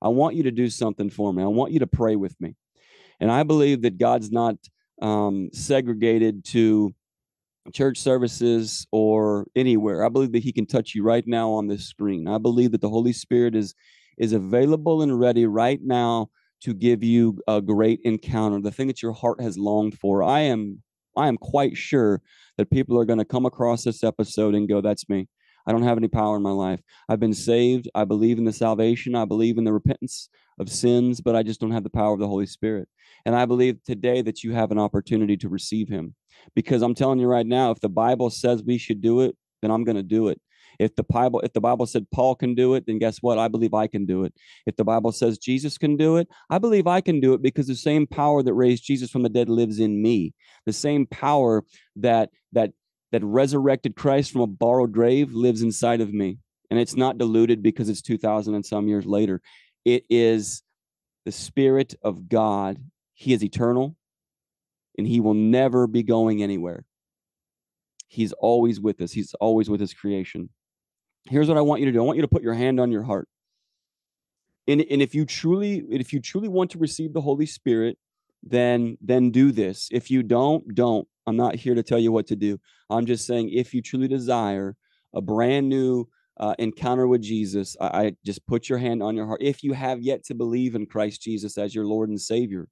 I 0.00 0.08
want 0.08 0.36
you 0.36 0.42
to 0.44 0.50
do 0.50 0.68
something 0.68 1.10
for 1.10 1.32
me. 1.32 1.42
I 1.42 1.46
want 1.46 1.72
you 1.72 1.78
to 1.80 1.86
pray 1.86 2.16
with 2.16 2.38
me. 2.40 2.54
And 3.20 3.30
I 3.30 3.44
believe 3.44 3.82
that 3.82 3.98
God's 3.98 4.30
not 4.30 4.56
um, 5.00 5.50
segregated 5.52 6.44
to 6.46 6.92
church 7.72 7.98
services 7.98 8.86
or 8.90 9.46
anywhere. 9.54 10.04
I 10.04 10.08
believe 10.08 10.32
that 10.32 10.42
He 10.42 10.52
can 10.52 10.66
touch 10.66 10.94
you 10.94 11.02
right 11.02 11.24
now 11.26 11.52
on 11.52 11.68
this 11.68 11.86
screen. 11.86 12.28
I 12.28 12.38
believe 12.38 12.72
that 12.72 12.80
the 12.80 12.90
Holy 12.90 13.12
Spirit 13.12 13.54
is 13.54 13.74
is 14.18 14.32
available 14.32 15.02
and 15.02 15.18
ready 15.18 15.46
right 15.46 15.80
now 15.82 16.28
to 16.60 16.74
give 16.74 17.02
you 17.02 17.38
a 17.48 17.60
great 17.60 18.00
encounter, 18.04 18.60
the 18.60 18.70
thing 18.70 18.86
that 18.86 19.02
your 19.02 19.12
heart 19.12 19.40
has 19.40 19.56
longed 19.58 19.98
for. 19.98 20.22
I 20.22 20.40
am 20.40 20.82
I 21.16 21.28
am 21.28 21.36
quite 21.36 21.76
sure 21.76 22.22
that 22.56 22.70
people 22.70 22.98
are 22.98 23.04
going 23.04 23.18
to 23.18 23.24
come 23.24 23.46
across 23.46 23.84
this 23.84 24.04
episode 24.04 24.54
and 24.54 24.68
go, 24.68 24.80
"That's 24.80 25.08
me." 25.08 25.28
I 25.66 25.72
don't 25.72 25.82
have 25.82 25.96
any 25.96 26.08
power 26.08 26.36
in 26.36 26.42
my 26.42 26.50
life. 26.50 26.80
I've 27.08 27.20
been 27.20 27.34
saved. 27.34 27.88
I 27.94 28.04
believe 28.04 28.38
in 28.38 28.44
the 28.44 28.52
salvation. 28.52 29.14
I 29.14 29.24
believe 29.24 29.58
in 29.58 29.64
the 29.64 29.72
repentance 29.72 30.28
of 30.58 30.68
sins, 30.68 31.20
but 31.20 31.36
I 31.36 31.42
just 31.42 31.60
don't 31.60 31.70
have 31.70 31.84
the 31.84 31.90
power 31.90 32.12
of 32.12 32.18
the 32.18 32.26
Holy 32.26 32.46
Spirit. 32.46 32.88
And 33.24 33.36
I 33.36 33.46
believe 33.46 33.82
today 33.84 34.22
that 34.22 34.42
you 34.42 34.52
have 34.52 34.72
an 34.72 34.78
opportunity 34.78 35.36
to 35.36 35.48
receive 35.48 35.88
Him. 35.88 36.14
Because 36.54 36.82
I'm 36.82 36.94
telling 36.94 37.20
you 37.20 37.28
right 37.28 37.46
now, 37.46 37.70
if 37.70 37.80
the 37.80 37.88
Bible 37.88 38.30
says 38.30 38.62
we 38.62 38.78
should 38.78 39.00
do 39.00 39.20
it, 39.20 39.36
then 39.60 39.70
I'm 39.70 39.84
going 39.84 39.96
to 39.96 40.02
do 40.02 40.28
it. 40.28 40.40
If 40.82 40.96
the 40.96 41.04
Bible, 41.04 41.40
if 41.40 41.52
the 41.52 41.60
Bible 41.60 41.86
said 41.86 42.06
Paul 42.12 42.34
can 42.34 42.54
do 42.54 42.74
it, 42.74 42.86
then 42.86 42.98
guess 42.98 43.18
what? 43.18 43.38
I 43.38 43.48
believe 43.48 43.74
I 43.74 43.86
can 43.86 44.04
do 44.04 44.24
it. 44.24 44.34
If 44.66 44.76
the 44.76 44.84
Bible 44.84 45.12
says 45.12 45.38
Jesus 45.38 45.78
can 45.78 45.96
do 45.96 46.16
it, 46.16 46.28
I 46.50 46.58
believe 46.58 46.86
I 46.86 47.00
can 47.00 47.20
do 47.20 47.34
it 47.34 47.42
because 47.42 47.66
the 47.66 47.76
same 47.76 48.06
power 48.06 48.42
that 48.42 48.54
raised 48.54 48.84
Jesus 48.84 49.10
from 49.10 49.22
the 49.22 49.28
dead 49.28 49.48
lives 49.48 49.78
in 49.78 50.02
me. 50.02 50.34
The 50.66 50.72
same 50.72 51.06
power 51.06 51.64
that 51.96 52.30
that 52.52 52.72
that 53.12 53.22
resurrected 53.22 53.94
Christ 53.94 54.32
from 54.32 54.40
a 54.40 54.46
borrowed 54.46 54.92
grave 54.92 55.32
lives 55.32 55.62
inside 55.62 56.00
of 56.00 56.12
me. 56.12 56.38
And 56.70 56.80
it's 56.80 56.96
not 56.96 57.18
diluted 57.18 57.62
because 57.62 57.88
it's 57.88 58.02
2000 58.02 58.54
and 58.54 58.64
some 58.64 58.88
years 58.88 59.06
later. 59.06 59.40
It 59.84 60.04
is 60.08 60.62
the 61.24 61.32
Spirit 61.32 61.94
of 62.02 62.28
God. 62.28 62.78
He 63.14 63.32
is 63.32 63.44
eternal 63.44 63.96
and 64.98 65.06
he 65.06 65.20
will 65.20 65.34
never 65.34 65.86
be 65.86 66.02
going 66.02 66.42
anywhere. 66.42 66.84
He's 68.08 68.32
always 68.32 68.80
with 68.80 69.00
us, 69.00 69.12
he's 69.12 69.34
always 69.34 69.70
with 69.70 69.80
his 69.80 69.94
creation. 69.94 70.50
Here's 71.24 71.48
what 71.48 71.56
I 71.56 71.62
want 71.62 71.80
you 71.80 71.86
to 71.86 71.92
do 71.92 72.00
I 72.00 72.04
want 72.04 72.16
you 72.16 72.22
to 72.22 72.28
put 72.28 72.42
your 72.42 72.54
hand 72.54 72.80
on 72.80 72.90
your 72.90 73.02
heart. 73.02 73.28
And, 74.68 74.84
and 74.90 75.02
if 75.02 75.14
you 75.14 75.24
truly 75.24 75.84
if 75.90 76.12
you 76.12 76.20
truly 76.20 76.48
want 76.48 76.70
to 76.72 76.78
receive 76.78 77.12
the 77.12 77.20
Holy 77.20 77.46
Spirit, 77.46 77.98
then 78.42 78.96
then 79.00 79.30
do 79.30 79.52
this. 79.52 79.88
If 79.90 80.10
you 80.10 80.22
don't, 80.22 80.74
don't. 80.74 81.06
I'm 81.26 81.36
not 81.36 81.54
here 81.54 81.74
to 81.74 81.82
tell 81.82 81.98
you 81.98 82.12
what 82.12 82.26
to 82.28 82.36
do. 82.36 82.58
I'm 82.90 83.06
just 83.06 83.26
saying 83.26 83.50
if 83.50 83.74
you 83.74 83.82
truly 83.82 84.08
desire 84.08 84.76
a 85.14 85.20
brand 85.20 85.68
new 85.68 86.08
uh, 86.38 86.54
encounter 86.58 87.06
with 87.06 87.22
Jesus, 87.22 87.76
I, 87.80 87.86
I 87.86 88.12
just 88.24 88.44
put 88.46 88.68
your 88.68 88.78
hand 88.78 89.02
on 89.02 89.16
your 89.16 89.26
heart. 89.26 89.42
If 89.42 89.62
you 89.62 89.72
have 89.72 90.00
yet 90.00 90.24
to 90.24 90.34
believe 90.34 90.74
in 90.74 90.86
Christ 90.86 91.22
Jesus 91.22 91.58
as 91.58 91.74
your 91.74 91.84
Lord 91.84 92.08
and 92.08 92.20
Savior, 92.20 92.68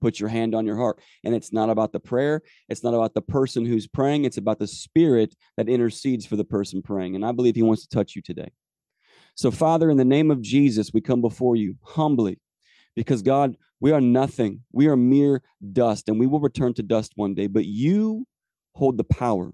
put 0.00 0.20
your 0.20 0.28
hand 0.28 0.54
on 0.54 0.66
your 0.66 0.76
heart. 0.76 1.00
And 1.24 1.34
it's 1.34 1.52
not 1.52 1.70
about 1.70 1.92
the 1.92 2.00
prayer, 2.00 2.42
it's 2.68 2.82
not 2.82 2.94
about 2.94 3.14
the 3.14 3.22
person 3.22 3.64
who's 3.64 3.86
praying, 3.86 4.24
it's 4.24 4.36
about 4.36 4.58
the 4.58 4.66
spirit 4.66 5.34
that 5.56 5.68
intercedes 5.68 6.26
for 6.26 6.36
the 6.36 6.44
person 6.44 6.82
praying. 6.82 7.14
And 7.14 7.24
I 7.24 7.32
believe 7.32 7.56
He 7.56 7.62
wants 7.62 7.86
to 7.86 7.96
touch 7.96 8.14
you 8.16 8.22
today. 8.22 8.50
So, 9.34 9.50
Father, 9.50 9.90
in 9.90 9.96
the 9.96 10.04
name 10.04 10.30
of 10.30 10.40
Jesus, 10.40 10.92
we 10.92 11.00
come 11.00 11.20
before 11.20 11.56
you 11.56 11.76
humbly 11.82 12.38
because, 12.94 13.22
God, 13.22 13.56
we 13.80 13.92
are 13.92 14.00
nothing. 14.00 14.60
We 14.72 14.86
are 14.86 14.96
mere 14.96 15.42
dust, 15.72 16.08
and 16.08 16.18
we 16.18 16.26
will 16.26 16.40
return 16.40 16.74
to 16.74 16.82
dust 16.82 17.12
one 17.16 17.34
day. 17.34 17.48
But 17.48 17.66
you 17.66 18.26
hold 18.74 18.96
the 18.96 19.04
power, 19.04 19.52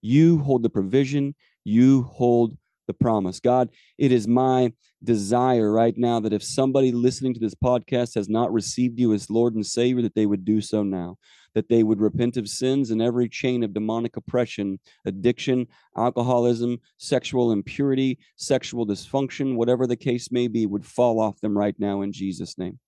you 0.00 0.38
hold 0.38 0.62
the 0.62 0.70
provision, 0.70 1.34
you 1.64 2.04
hold 2.04 2.56
the 2.90 2.94
promise. 2.94 3.38
God, 3.38 3.70
it 3.98 4.10
is 4.10 4.26
my 4.26 4.72
desire 5.04 5.70
right 5.70 5.96
now 5.96 6.18
that 6.18 6.32
if 6.32 6.42
somebody 6.42 6.90
listening 6.90 7.32
to 7.34 7.40
this 7.40 7.54
podcast 7.54 8.16
has 8.16 8.28
not 8.28 8.52
received 8.52 8.98
you 8.98 9.12
as 9.14 9.30
Lord 9.30 9.54
and 9.54 9.64
Savior, 9.64 10.02
that 10.02 10.16
they 10.16 10.26
would 10.26 10.44
do 10.44 10.60
so 10.60 10.82
now, 10.82 11.16
that 11.54 11.68
they 11.68 11.84
would 11.84 12.00
repent 12.00 12.36
of 12.36 12.48
sins 12.48 12.90
and 12.90 13.00
every 13.00 13.28
chain 13.28 13.62
of 13.62 13.72
demonic 13.72 14.16
oppression, 14.16 14.80
addiction, 15.04 15.68
alcoholism, 15.96 16.78
sexual 16.98 17.52
impurity, 17.52 18.18
sexual 18.34 18.84
dysfunction, 18.84 19.54
whatever 19.54 19.86
the 19.86 19.96
case 19.96 20.32
may 20.32 20.48
be, 20.48 20.66
would 20.66 20.84
fall 20.84 21.20
off 21.20 21.40
them 21.40 21.56
right 21.56 21.78
now 21.78 22.02
in 22.02 22.12
Jesus' 22.12 22.58
name. 22.58 22.80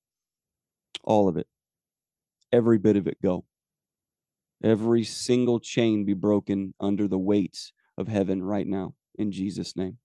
All 1.05 1.29
of 1.29 1.37
it. 1.37 1.47
Every 2.53 2.79
bit 2.79 2.97
of 2.97 3.07
it 3.07 3.23
go. 3.23 3.45
Every 4.65 5.05
single 5.05 5.61
chain 5.61 6.05
be 6.05 6.15
broken 6.15 6.75
under 6.81 7.07
the 7.07 7.19
weights 7.19 7.73
of 7.97 8.09
heaven 8.09 8.43
right 8.43 8.67
now 8.67 8.95
in 9.16 9.33
Jesus' 9.33 9.77
name. 9.77 9.98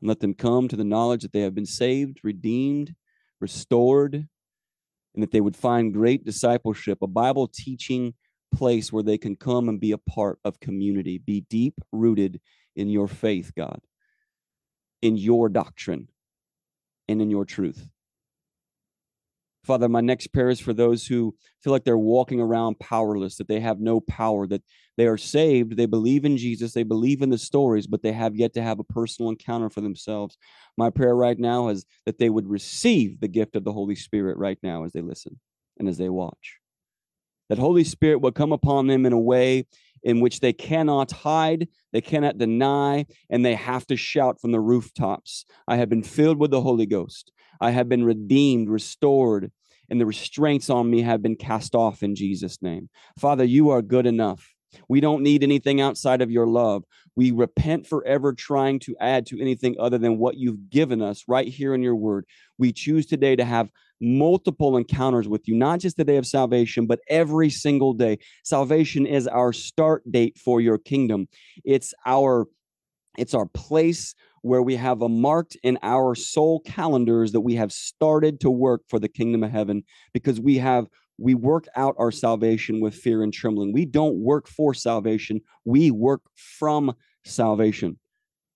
And 0.00 0.08
let 0.08 0.20
them 0.20 0.34
come 0.34 0.68
to 0.68 0.76
the 0.76 0.84
knowledge 0.84 1.22
that 1.22 1.32
they 1.32 1.40
have 1.40 1.54
been 1.54 1.66
saved, 1.66 2.20
redeemed, 2.22 2.94
restored, 3.40 4.14
and 5.14 5.22
that 5.22 5.30
they 5.30 5.40
would 5.40 5.56
find 5.56 5.94
great 5.94 6.24
discipleship, 6.24 6.98
a 7.02 7.06
Bible 7.06 7.48
teaching 7.48 8.14
place 8.54 8.92
where 8.92 9.02
they 9.02 9.18
can 9.18 9.36
come 9.36 9.68
and 9.68 9.80
be 9.80 9.92
a 9.92 9.98
part 9.98 10.38
of 10.44 10.60
community, 10.60 11.18
be 11.18 11.44
deep 11.48 11.74
rooted 11.92 12.40
in 12.74 12.88
your 12.88 13.08
faith, 13.08 13.52
God, 13.56 13.80
in 15.02 15.16
your 15.16 15.48
doctrine, 15.48 16.08
and 17.08 17.22
in 17.22 17.30
your 17.30 17.44
truth. 17.44 17.88
Father, 19.64 19.88
my 19.88 20.00
next 20.00 20.28
prayer 20.28 20.48
is 20.48 20.60
for 20.60 20.72
those 20.72 21.06
who 21.06 21.34
feel 21.62 21.72
like 21.72 21.82
they're 21.82 21.98
walking 21.98 22.40
around 22.40 22.78
powerless, 22.78 23.36
that 23.36 23.48
they 23.48 23.58
have 23.58 23.80
no 23.80 24.00
power, 24.00 24.46
that 24.46 24.62
they 24.96 25.06
are 25.06 25.18
saved, 25.18 25.76
they 25.76 25.86
believe 25.86 26.24
in 26.24 26.36
Jesus, 26.36 26.72
they 26.72 26.82
believe 26.82 27.22
in 27.22 27.30
the 27.30 27.38
stories, 27.38 27.86
but 27.86 28.02
they 28.02 28.12
have 28.12 28.34
yet 28.34 28.54
to 28.54 28.62
have 28.62 28.78
a 28.78 28.84
personal 28.84 29.30
encounter 29.30 29.68
for 29.68 29.80
themselves. 29.80 30.38
My 30.76 30.90
prayer 30.90 31.14
right 31.14 31.38
now 31.38 31.68
is 31.68 31.84
that 32.06 32.18
they 32.18 32.30
would 32.30 32.48
receive 32.48 33.20
the 33.20 33.28
gift 33.28 33.56
of 33.56 33.64
the 33.64 33.72
Holy 33.72 33.94
Spirit 33.94 34.38
right 34.38 34.58
now 34.62 34.84
as 34.84 34.92
they 34.92 35.02
listen 35.02 35.38
and 35.78 35.88
as 35.88 35.98
they 35.98 36.08
watch. 36.08 36.58
That 37.48 37.58
Holy 37.58 37.84
Spirit 37.84 38.20
will 38.20 38.32
come 38.32 38.52
upon 38.52 38.86
them 38.86 39.06
in 39.06 39.12
a 39.12 39.20
way 39.20 39.66
in 40.02 40.20
which 40.20 40.40
they 40.40 40.52
cannot 40.52 41.10
hide, 41.10 41.68
they 41.92 42.00
cannot 42.00 42.38
deny, 42.38 43.06
and 43.28 43.44
they 43.44 43.54
have 43.54 43.86
to 43.86 43.96
shout 43.96 44.40
from 44.40 44.52
the 44.52 44.60
rooftops 44.60 45.44
I 45.66 45.76
have 45.76 45.88
been 45.88 46.02
filled 46.02 46.38
with 46.38 46.50
the 46.50 46.60
Holy 46.60 46.86
Ghost. 46.86 47.32
I 47.60 47.70
have 47.70 47.88
been 47.88 48.04
redeemed, 48.04 48.68
restored, 48.68 49.50
and 49.90 50.00
the 50.00 50.06
restraints 50.06 50.70
on 50.70 50.90
me 50.90 51.02
have 51.02 51.22
been 51.22 51.36
cast 51.36 51.74
off 51.74 52.02
in 52.02 52.14
Jesus' 52.14 52.60
name. 52.60 52.88
Father, 53.18 53.44
you 53.44 53.70
are 53.70 53.82
good 53.82 54.06
enough. 54.06 54.55
We 54.88 55.00
don't 55.00 55.22
need 55.22 55.42
anything 55.42 55.80
outside 55.80 56.22
of 56.22 56.30
your 56.30 56.46
love. 56.46 56.84
We 57.14 57.30
repent 57.30 57.86
for 57.86 58.04
ever 58.06 58.32
trying 58.32 58.78
to 58.80 58.96
add 59.00 59.26
to 59.26 59.40
anything 59.40 59.76
other 59.78 59.98
than 59.98 60.18
what 60.18 60.36
you've 60.36 60.70
given 60.70 61.00
us 61.00 61.24
right 61.26 61.48
here 61.48 61.74
in 61.74 61.82
your 61.82 61.96
word. 61.96 62.26
We 62.58 62.72
choose 62.72 63.06
today 63.06 63.36
to 63.36 63.44
have 63.44 63.70
multiple 64.00 64.76
encounters 64.76 65.28
with 65.28 65.48
you, 65.48 65.54
not 65.54 65.80
just 65.80 65.96
the 65.96 66.04
day 66.04 66.16
of 66.16 66.26
salvation, 66.26 66.86
but 66.86 67.00
every 67.08 67.50
single 67.50 67.94
day. 67.94 68.18
Salvation 68.44 69.06
is 69.06 69.26
our 69.26 69.52
start 69.52 70.02
date 70.10 70.38
for 70.38 70.60
your 70.60 70.78
kingdom. 70.78 71.28
It's 71.64 71.94
our 72.04 72.46
it's 73.18 73.32
our 73.32 73.46
place 73.46 74.14
where 74.42 74.62
we 74.62 74.76
have 74.76 75.00
a 75.02 75.08
marked 75.08 75.56
in 75.62 75.78
our 75.82 76.14
soul 76.14 76.60
calendars 76.60 77.32
that 77.32 77.40
we 77.40 77.54
have 77.54 77.72
started 77.72 78.40
to 78.40 78.50
work 78.50 78.82
for 78.88 78.98
the 78.98 79.08
kingdom 79.08 79.42
of 79.42 79.50
heaven 79.50 79.82
because 80.12 80.38
we 80.38 80.58
have 80.58 80.86
we 81.18 81.34
work 81.34 81.66
out 81.76 81.94
our 81.98 82.10
salvation 82.10 82.80
with 82.80 82.94
fear 82.94 83.22
and 83.22 83.32
trembling. 83.32 83.72
We 83.72 83.84
don't 83.84 84.16
work 84.16 84.48
for 84.48 84.74
salvation, 84.74 85.40
we 85.64 85.90
work 85.90 86.22
from 86.34 86.94
salvation. 87.24 87.98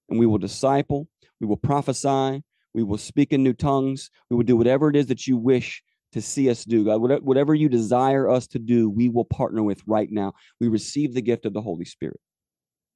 And 0.08 0.18
we 0.18 0.26
will 0.26 0.38
disciple, 0.38 1.08
we 1.40 1.46
will 1.46 1.56
prophesy, 1.56 2.42
we 2.74 2.82
will 2.82 2.98
speak 2.98 3.32
in 3.32 3.42
new 3.42 3.52
tongues, 3.52 4.10
we 4.28 4.36
will 4.36 4.44
do 4.44 4.56
whatever 4.56 4.88
it 4.88 4.96
is 4.96 5.06
that 5.06 5.26
you 5.26 5.36
wish 5.36 5.82
to 6.12 6.20
see 6.20 6.50
us 6.50 6.64
do. 6.64 6.84
God, 6.84 7.22
whatever 7.22 7.54
you 7.54 7.68
desire 7.68 8.28
us 8.28 8.46
to 8.48 8.58
do, 8.58 8.90
we 8.90 9.08
will 9.08 9.24
partner 9.24 9.62
with 9.62 9.80
right 9.86 10.10
now. 10.10 10.32
We 10.60 10.68
receive 10.68 11.14
the 11.14 11.22
gift 11.22 11.46
of 11.46 11.52
the 11.52 11.62
Holy 11.62 11.84
Spirit 11.84 12.20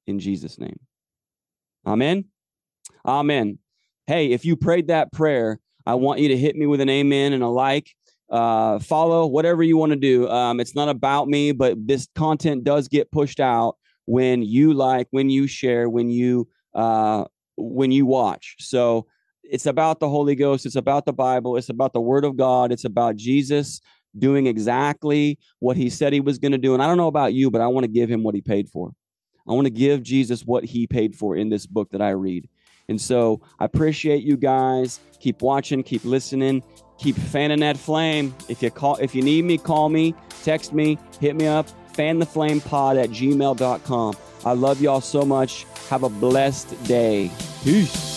in 0.05 0.19
Jesus' 0.19 0.59
name. 0.59 0.79
Amen. 1.85 2.25
Amen. 3.05 3.59
Hey, 4.07 4.31
if 4.31 4.45
you 4.45 4.55
prayed 4.55 4.87
that 4.87 5.11
prayer, 5.11 5.59
I 5.85 5.95
want 5.95 6.19
you 6.19 6.29
to 6.29 6.37
hit 6.37 6.55
me 6.55 6.65
with 6.65 6.81
an 6.81 6.89
amen 6.89 7.33
and 7.33 7.43
a 7.43 7.47
like. 7.47 7.95
Uh, 8.29 8.79
follow 8.79 9.27
whatever 9.27 9.61
you 9.61 9.77
want 9.77 9.91
to 9.91 9.97
do. 9.97 10.27
Um, 10.29 10.59
it's 10.59 10.75
not 10.75 10.89
about 10.89 11.27
me, 11.27 11.51
but 11.51 11.75
this 11.85 12.07
content 12.15 12.63
does 12.63 12.87
get 12.87 13.11
pushed 13.11 13.39
out 13.39 13.77
when 14.05 14.41
you 14.41 14.73
like, 14.73 15.07
when 15.11 15.29
you 15.29 15.47
share, 15.47 15.89
when 15.89 16.09
you 16.09 16.47
uh, 16.73 17.25
when 17.57 17.91
you 17.91 18.05
watch. 18.05 18.55
So 18.59 19.07
it's 19.43 19.65
about 19.65 19.99
the 19.99 20.09
Holy 20.09 20.35
Ghost. 20.35 20.65
It's 20.65 20.75
about 20.75 21.05
the 21.05 21.13
Bible. 21.13 21.57
It's 21.57 21.69
about 21.69 21.93
the 21.93 22.01
Word 22.01 22.25
of 22.25 22.35
God. 22.35 22.71
It's 22.71 22.85
about 22.85 23.15
Jesus 23.15 23.81
doing 24.17 24.47
exactly 24.47 25.37
what 25.59 25.77
He 25.77 25.89
said 25.89 26.13
He 26.13 26.19
was 26.19 26.39
going 26.39 26.51
to 26.51 26.57
do. 26.57 26.73
And 26.73 26.81
I 26.81 26.87
don't 26.87 26.97
know 26.97 27.07
about 27.07 27.33
you, 27.33 27.51
but 27.51 27.61
I 27.61 27.67
want 27.67 27.83
to 27.83 27.91
give 27.91 28.09
Him 28.09 28.23
what 28.23 28.35
He 28.35 28.41
paid 28.41 28.69
for. 28.69 28.91
I 29.47 29.53
want 29.53 29.65
to 29.65 29.71
give 29.71 30.01
Jesus 30.01 30.43
what 30.45 30.65
He 30.65 30.87
paid 30.87 31.15
for 31.15 31.35
in 31.35 31.49
this 31.49 31.67
book 31.67 31.91
that 31.91 32.01
I 32.01 32.11
read. 32.11 32.49
And 32.87 32.99
so 32.99 33.41
I 33.59 33.65
appreciate 33.65 34.23
you 34.23 34.37
guys. 34.37 34.99
Keep 35.19 35.41
watching, 35.41 35.83
keep 35.83 36.03
listening, 36.05 36.63
keep 36.97 37.15
fanning 37.15 37.59
that 37.59 37.77
flame. 37.77 38.35
If 38.49 38.61
you 38.61 38.71
call 38.71 38.95
if 38.97 39.15
you 39.15 39.21
need 39.21 39.45
me, 39.45 39.57
call 39.57 39.89
me, 39.89 40.15
text 40.43 40.73
me, 40.73 40.97
hit 41.19 41.35
me 41.35 41.47
up, 41.47 41.67
Fan 41.95 42.19
the 42.19 42.25
fantheflamepod 42.25 43.01
at 43.01 43.09
gmail.com. 43.09 44.17
I 44.43 44.51
love 44.51 44.81
y'all 44.81 44.99
so 44.99 45.23
much. 45.23 45.65
Have 45.89 46.03
a 46.03 46.09
blessed 46.09 46.83
day. 46.83 47.31
Peace. 47.63 48.14